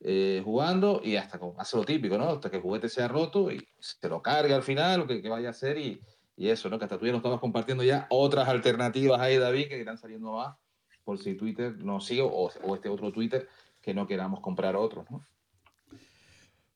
eh, 0.02 0.42
jugando 0.44 1.00
y 1.02 1.16
hasta 1.16 1.40
con, 1.40 1.54
hace 1.58 1.78
lo 1.78 1.86
típico, 1.86 2.18
¿no? 2.18 2.32
Hasta 2.32 2.50
que 2.50 2.58
el 2.58 2.62
juguete 2.62 2.90
sea 2.90 3.08
roto 3.08 3.50
y 3.50 3.66
se 3.80 4.10
lo 4.10 4.22
carga 4.22 4.58
al 4.58 4.64
final, 4.64 5.00
lo 5.00 5.08
que, 5.08 5.22
que 5.22 5.30
vaya 5.30 5.48
a 5.48 5.52
hacer 5.52 5.78
y, 5.78 6.02
y 6.38 6.50
eso, 6.50 6.70
¿no? 6.70 6.78
Que 6.78 6.86
hasta 6.86 6.98
tú 6.98 7.06
ya 7.06 7.12
nos 7.12 7.20
estabas 7.20 7.40
compartiendo 7.40 7.84
ya 7.84 8.08
otras 8.10 8.48
alternativas 8.48 9.20
ahí, 9.20 9.38
David, 9.38 9.68
que 9.68 9.80
irán 9.80 9.98
saliendo 9.98 10.34
más 10.34 10.56
por 11.04 11.20
si 11.20 11.36
Twitter 11.36 11.78
nos 11.78 12.06
sigue 12.06 12.24
o, 12.24 12.50
este 12.76 12.90
otro 12.90 13.12
Twitter 13.12 13.48
que 13.82 13.94
no 13.94 14.08
queramos 14.08 14.42
comprar 14.42 14.76
otros, 14.76 15.10
¿no? 15.10 15.24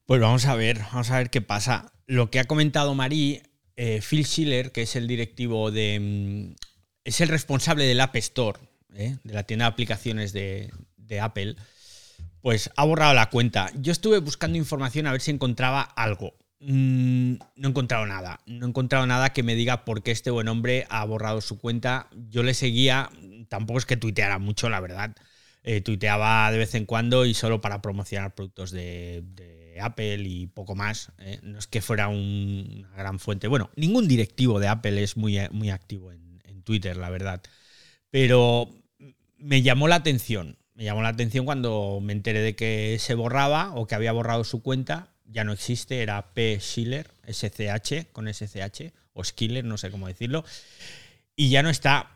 Pues 0.05 0.21
vamos 0.21 0.45
a 0.45 0.55
ver, 0.55 0.79
vamos 0.91 1.11
a 1.11 1.17
ver 1.17 1.29
qué 1.29 1.41
pasa. 1.41 1.91
Lo 2.05 2.31
que 2.31 2.39
ha 2.39 2.45
comentado 2.45 2.95
Marí, 2.95 3.41
eh, 3.75 4.01
Phil 4.01 4.25
Schiller, 4.25 4.71
que 4.71 4.83
es 4.83 4.95
el 4.95 5.07
directivo 5.07 5.71
de. 5.71 5.99
Mm, 5.99 6.55
es 7.03 7.21
el 7.21 7.27
responsable 7.27 7.85
del 7.85 8.01
App 8.01 8.15
Store, 8.15 8.59
¿eh? 8.93 9.17
de 9.23 9.33
la 9.33 9.43
tienda 9.43 9.65
de 9.65 9.71
aplicaciones 9.71 10.31
de 10.33 10.71
Apple, 11.19 11.55
pues 12.41 12.71
ha 12.75 12.85
borrado 12.85 13.13
la 13.13 13.29
cuenta. 13.29 13.71
Yo 13.75 13.91
estuve 13.91 14.19
buscando 14.19 14.57
información 14.57 15.07
a 15.07 15.11
ver 15.11 15.21
si 15.21 15.31
encontraba 15.31 15.81
algo. 15.81 16.35
Mm, 16.61 17.35
no 17.55 17.67
he 17.67 17.69
encontrado 17.69 18.05
nada. 18.05 18.41
No 18.45 18.65
he 18.65 18.69
encontrado 18.69 19.05
nada 19.07 19.31
que 19.31 19.43
me 19.43 19.55
diga 19.55 19.85
por 19.85 20.03
qué 20.03 20.11
este 20.11 20.31
buen 20.31 20.47
hombre 20.47 20.85
ha 20.89 21.05
borrado 21.05 21.41
su 21.41 21.57
cuenta. 21.59 22.09
Yo 22.29 22.43
le 22.43 22.53
seguía, 22.53 23.09
tampoco 23.47 23.79
es 23.79 23.85
que 23.85 23.97
tuiteara 23.97 24.39
mucho, 24.39 24.69
la 24.69 24.79
verdad. 24.79 25.15
Eh, 25.63 25.81
tuiteaba 25.81 26.51
de 26.51 26.57
vez 26.57 26.75
en 26.75 26.85
cuando 26.85 27.25
y 27.25 27.33
solo 27.33 27.61
para 27.61 27.81
promocionar 27.81 28.33
productos 28.35 28.71
de, 28.71 29.23
Apple 29.81 30.23
y 30.25 30.47
poco 30.47 30.75
más. 30.75 31.11
Eh. 31.19 31.39
No 31.41 31.57
es 31.57 31.67
que 31.67 31.81
fuera 31.81 32.09
una 32.09 32.89
gran 32.97 33.19
fuente. 33.19 33.47
Bueno, 33.47 33.69
ningún 33.77 34.07
directivo 34.09 34.59
de 34.59 34.67
Apple 34.67 35.01
es 35.01 35.15
muy, 35.15 35.39
muy 35.51 35.69
activo 35.69 36.11
en, 36.11 36.41
en 36.43 36.63
Twitter, 36.63 36.97
la 36.97 37.09
verdad. 37.09 37.41
Pero 38.11 38.69
me 39.37 39.61
llamó 39.61 39.87
la 39.87 39.95
atención. 39.95 40.57
Me 40.75 40.83
llamó 40.83 41.01
la 41.01 41.09
atención 41.09 41.45
cuando 41.45 41.99
me 42.01 42.13
enteré 42.13 42.41
de 42.41 42.55
que 42.55 42.97
se 42.99 43.13
borraba 43.13 43.73
o 43.75 43.87
que 43.87 43.95
había 43.95 44.11
borrado 44.11 44.43
su 44.43 44.61
cuenta 44.61 45.13
ya 45.31 45.43
no 45.43 45.53
existe, 45.53 46.01
era 46.01 46.33
P. 46.33 46.59
Schiller, 46.59 47.09
SCH, 47.27 48.11
con 48.11 48.31
SCH, 48.31 48.91
o 49.13 49.23
Skiller, 49.23 49.63
no 49.63 49.77
sé 49.77 49.91
cómo 49.91 50.07
decirlo, 50.07 50.43
y 51.35 51.49
ya 51.49 51.63
no 51.63 51.69
está. 51.69 52.15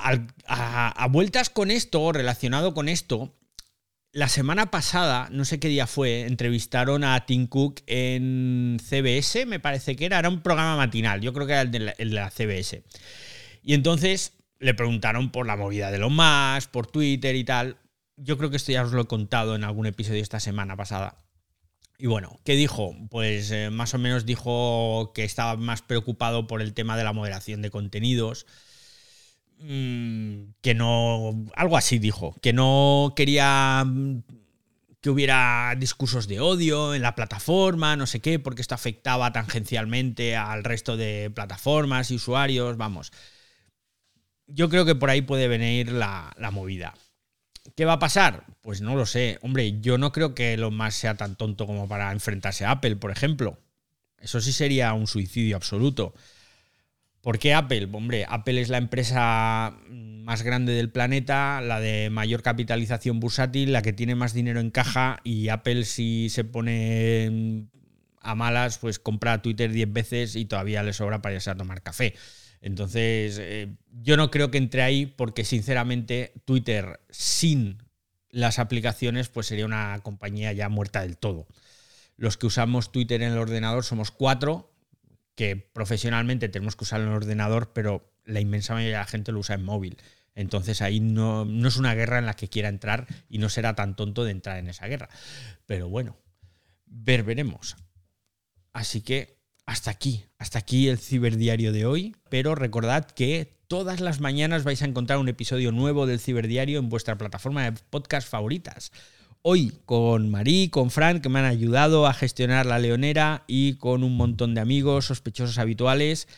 A, 0.00 1.08
vueltas 1.10 1.50
con 1.50 1.72
esto, 1.72 2.12
relacionado 2.12 2.72
con 2.72 2.88
esto, 2.88 3.34
la 4.12 4.28
semana 4.28 4.70
pasada, 4.70 5.28
no 5.32 5.44
sé 5.44 5.58
qué 5.58 5.66
día 5.66 5.88
fue, 5.88 6.20
entrevistaron 6.22 7.02
a 7.02 7.26
Tim 7.26 7.48
Cook 7.48 7.82
en 7.86 8.78
CBS, 8.80 9.44
me 9.44 9.58
parece 9.58 9.96
que 9.96 10.06
era, 10.06 10.20
era 10.20 10.28
un 10.28 10.40
programa 10.40 10.76
matinal, 10.76 11.20
yo 11.20 11.32
creo 11.32 11.46
que 11.48 11.52
era 11.52 11.62
el 11.62 11.70
de 11.72 12.04
la, 12.04 12.30
CBS. 12.30 12.84
Y 13.64 13.74
entonces 13.74 14.34
le 14.60 14.72
preguntaron 14.74 15.30
por 15.30 15.46
la 15.46 15.56
movida 15.56 15.90
de 15.90 15.98
lo 15.98 16.10
más, 16.10 16.68
por 16.68 16.86
Twitter 16.86 17.34
y 17.34 17.42
tal. 17.42 17.76
Yo 18.16 18.38
creo 18.38 18.50
que 18.50 18.56
esto 18.56 18.70
ya 18.70 18.84
os 18.84 18.92
lo 18.92 19.02
he 19.02 19.06
contado 19.06 19.56
en 19.56 19.64
algún 19.64 19.86
episodio 19.86 20.22
esta 20.22 20.40
semana 20.40 20.76
pasada. 20.76 21.16
Y 21.98 22.06
bueno, 22.06 22.38
¿qué 22.44 22.54
dijo? 22.54 22.94
Pues 23.10 23.50
eh, 23.50 23.70
más 23.70 23.92
o 23.92 23.98
menos 23.98 24.24
dijo 24.24 25.12
que 25.14 25.24
estaba 25.24 25.56
más 25.56 25.82
preocupado 25.82 26.46
por 26.46 26.62
el 26.62 26.72
tema 26.72 26.96
de 26.96 27.02
la 27.02 27.12
moderación 27.12 27.60
de 27.60 27.70
contenidos. 27.70 28.46
Mm, 29.60 30.52
que 30.62 30.74
no. 30.74 31.44
Algo 31.56 31.76
así 31.76 31.98
dijo. 31.98 32.36
Que 32.40 32.52
no 32.52 33.14
quería 33.16 33.84
mm, 33.84 34.22
que 35.00 35.10
hubiera 35.10 35.74
discursos 35.76 36.28
de 36.28 36.40
odio 36.40 36.94
en 36.94 37.02
la 37.02 37.14
plataforma, 37.16 37.96
no 37.96 38.06
sé 38.06 38.20
qué, 38.20 38.38
porque 38.38 38.62
esto 38.62 38.74
afectaba 38.74 39.32
tangencialmente 39.32 40.36
al 40.36 40.64
resto 40.64 40.96
de 40.96 41.30
plataformas 41.34 42.10
y 42.10 42.16
usuarios. 42.16 42.76
Vamos. 42.76 43.12
Yo 44.46 44.68
creo 44.68 44.84
que 44.84 44.94
por 44.94 45.10
ahí 45.10 45.22
puede 45.22 45.48
venir 45.48 45.92
la, 45.92 46.32
la 46.38 46.50
movida. 46.50 46.94
¿Qué 47.76 47.84
va 47.84 47.94
a 47.94 47.98
pasar? 47.98 48.44
Pues 48.62 48.80
no 48.80 48.96
lo 48.96 49.06
sé. 49.06 49.38
Hombre, 49.42 49.80
yo 49.80 49.98
no 49.98 50.12
creo 50.12 50.34
que 50.34 50.54
Elon 50.54 50.76
Musk 50.76 50.92
sea 50.92 51.14
tan 51.16 51.36
tonto 51.36 51.66
como 51.66 51.88
para 51.88 52.12
enfrentarse 52.12 52.64
a 52.64 52.72
Apple, 52.72 52.96
por 52.96 53.10
ejemplo. 53.10 53.58
Eso 54.18 54.40
sí 54.40 54.52
sería 54.52 54.92
un 54.94 55.06
suicidio 55.06 55.56
absoluto. 55.56 56.14
¿Por 57.20 57.38
qué 57.38 57.54
Apple? 57.54 57.88
Hombre, 57.92 58.24
Apple 58.28 58.60
es 58.60 58.68
la 58.68 58.78
empresa 58.78 59.76
más 59.88 60.42
grande 60.42 60.72
del 60.72 60.90
planeta, 60.90 61.60
la 61.60 61.80
de 61.80 62.10
mayor 62.10 62.42
capitalización 62.42 63.20
bursátil, 63.20 63.72
la 63.72 63.82
que 63.82 63.92
tiene 63.92 64.14
más 64.14 64.34
dinero 64.34 64.60
en 64.60 64.70
caja 64.70 65.20
y 65.24 65.48
Apple 65.48 65.84
si 65.84 66.28
se 66.30 66.44
pone 66.44 67.66
a 68.20 68.34
malas, 68.34 68.78
pues 68.78 68.98
compra 68.98 69.42
Twitter 69.42 69.72
10 69.72 69.92
veces 69.92 70.36
y 70.36 70.44
todavía 70.44 70.82
le 70.82 70.92
sobra 70.92 71.20
para 71.20 71.34
irse 71.34 71.50
a 71.50 71.56
tomar 71.56 71.82
café. 71.82 72.14
Entonces, 72.60 73.38
eh, 73.40 73.76
yo 74.02 74.16
no 74.16 74.30
creo 74.30 74.50
que 74.50 74.58
entre 74.58 74.82
ahí 74.82 75.06
porque 75.06 75.44
sinceramente 75.44 76.32
Twitter 76.44 77.00
sin 77.10 77.82
las 78.30 78.58
aplicaciones 78.58 79.28
pues 79.28 79.46
sería 79.46 79.64
una 79.64 79.98
compañía 80.02 80.52
ya 80.52 80.68
muerta 80.68 81.02
del 81.02 81.16
todo. 81.16 81.46
Los 82.16 82.36
que 82.36 82.46
usamos 82.46 82.92
Twitter 82.92 83.22
en 83.22 83.32
el 83.32 83.38
ordenador 83.38 83.84
somos 83.84 84.10
cuatro, 84.10 84.72
que 85.34 85.56
profesionalmente 85.56 86.48
tenemos 86.48 86.74
que 86.74 86.84
usar 86.84 87.00
en 87.00 87.08
el 87.08 87.14
ordenador, 87.14 87.72
pero 87.72 88.12
la 88.24 88.40
inmensa 88.40 88.74
mayoría 88.74 88.98
de 88.98 89.02
la 89.04 89.10
gente 89.10 89.32
lo 89.32 89.38
usa 89.38 89.54
en 89.54 89.64
móvil. 89.64 89.98
Entonces 90.34 90.82
ahí 90.82 91.00
no, 91.00 91.44
no 91.44 91.68
es 91.68 91.76
una 91.76 91.94
guerra 91.94 92.18
en 92.18 92.26
la 92.26 92.34
que 92.34 92.48
quiera 92.48 92.68
entrar 92.68 93.06
y 93.28 93.38
no 93.38 93.48
será 93.48 93.74
tan 93.74 93.96
tonto 93.96 94.24
de 94.24 94.32
entrar 94.32 94.58
en 94.58 94.68
esa 94.68 94.86
guerra. 94.86 95.08
Pero 95.66 95.88
bueno, 95.88 96.16
ver, 96.86 97.22
veremos. 97.22 97.76
Así 98.72 99.00
que 99.00 99.37
hasta 99.68 99.90
aquí, 99.90 100.24
hasta 100.38 100.58
aquí 100.58 100.88
el 100.88 100.98
ciberdiario 100.98 101.72
de 101.72 101.84
hoy, 101.84 102.16
pero 102.30 102.54
recordad 102.54 103.04
que 103.04 103.52
todas 103.68 104.00
las 104.00 104.18
mañanas 104.18 104.64
vais 104.64 104.80
a 104.80 104.86
encontrar 104.86 105.18
un 105.18 105.28
episodio 105.28 105.72
nuevo 105.72 106.06
del 106.06 106.20
ciberdiario 106.20 106.78
en 106.78 106.88
vuestra 106.88 107.18
plataforma 107.18 107.64
de 107.64 107.78
podcast 107.90 108.26
favoritas. 108.26 108.92
Hoy 109.42 109.74
con 109.84 110.30
Marí, 110.30 110.70
con 110.70 110.90
Fran, 110.90 111.20
que 111.20 111.28
me 111.28 111.40
han 111.40 111.44
ayudado 111.44 112.06
a 112.06 112.14
gestionar 112.14 112.64
la 112.64 112.78
leonera 112.78 113.44
y 113.46 113.74
con 113.74 114.04
un 114.04 114.16
montón 114.16 114.54
de 114.54 114.62
amigos 114.62 115.04
sospechosos 115.04 115.58
habituales. 115.58 116.28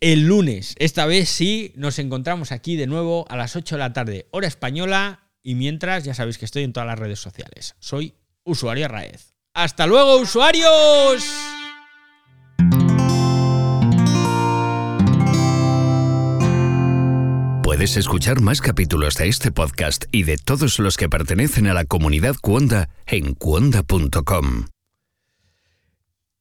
el 0.00 0.26
lunes. 0.26 0.74
Esta 0.78 1.06
vez 1.06 1.30
sí, 1.30 1.72
nos 1.74 1.98
encontramos 1.98 2.52
aquí 2.52 2.76
de 2.76 2.86
nuevo 2.86 3.24
a 3.30 3.36
las 3.38 3.56
8 3.56 3.76
de 3.76 3.78
la 3.78 3.94
tarde, 3.94 4.26
hora 4.30 4.46
española. 4.46 5.30
Y 5.42 5.54
mientras, 5.54 6.04
ya 6.04 6.12
sabéis 6.12 6.36
que 6.36 6.44
estoy 6.44 6.64
en 6.64 6.74
todas 6.74 6.86
las 6.86 6.98
redes 6.98 7.18
sociales. 7.18 7.76
Soy 7.78 8.12
usuario 8.44 8.88
Raez. 8.88 9.32
¡Hasta 9.54 9.86
luego, 9.86 10.18
usuarios! 10.18 11.24
Puedes 17.80 17.96
escuchar 17.96 18.42
más 18.42 18.60
capítulos 18.60 19.16
de 19.16 19.28
este 19.28 19.52
podcast 19.52 20.04
y 20.12 20.24
de 20.24 20.36
todos 20.36 20.78
los 20.80 20.98
que 20.98 21.08
pertenecen 21.08 21.66
a 21.66 21.72
la 21.72 21.86
comunidad 21.86 22.36
Cuonda 22.38 22.90
en 23.06 23.32
cuonda.com. 23.32 24.66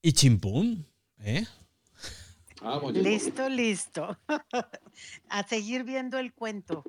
Y 0.02 0.12
chimpún, 0.12 0.86
¿eh? 1.20 1.46
Vamos, 2.62 2.94
ya. 2.94 3.02
Listo, 3.02 3.48
listo. 3.48 4.18
A 5.30 5.48
seguir 5.48 5.86
viendo 5.86 6.18
el 6.18 6.34
cuento. 6.34 6.84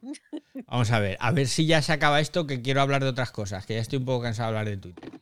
Vamos 0.67 0.91
a 0.91 0.99
ver, 0.99 1.17
a 1.21 1.31
ver 1.31 1.47
si 1.47 1.67
ya 1.67 1.81
se 1.81 1.93
acaba 1.93 2.19
esto, 2.19 2.49
que 2.49 2.61
quiero 2.61 2.81
hablar 2.81 3.05
de 3.05 3.11
otras 3.11 3.31
cosas, 3.31 3.67
que 3.67 3.75
ya 3.75 3.81
estoy 3.81 4.01
un 4.01 4.05
poco 4.05 4.25
cansado 4.25 4.51
de 4.51 4.59
hablar 4.59 4.75
de 4.75 4.79
Twitter. 4.79 5.21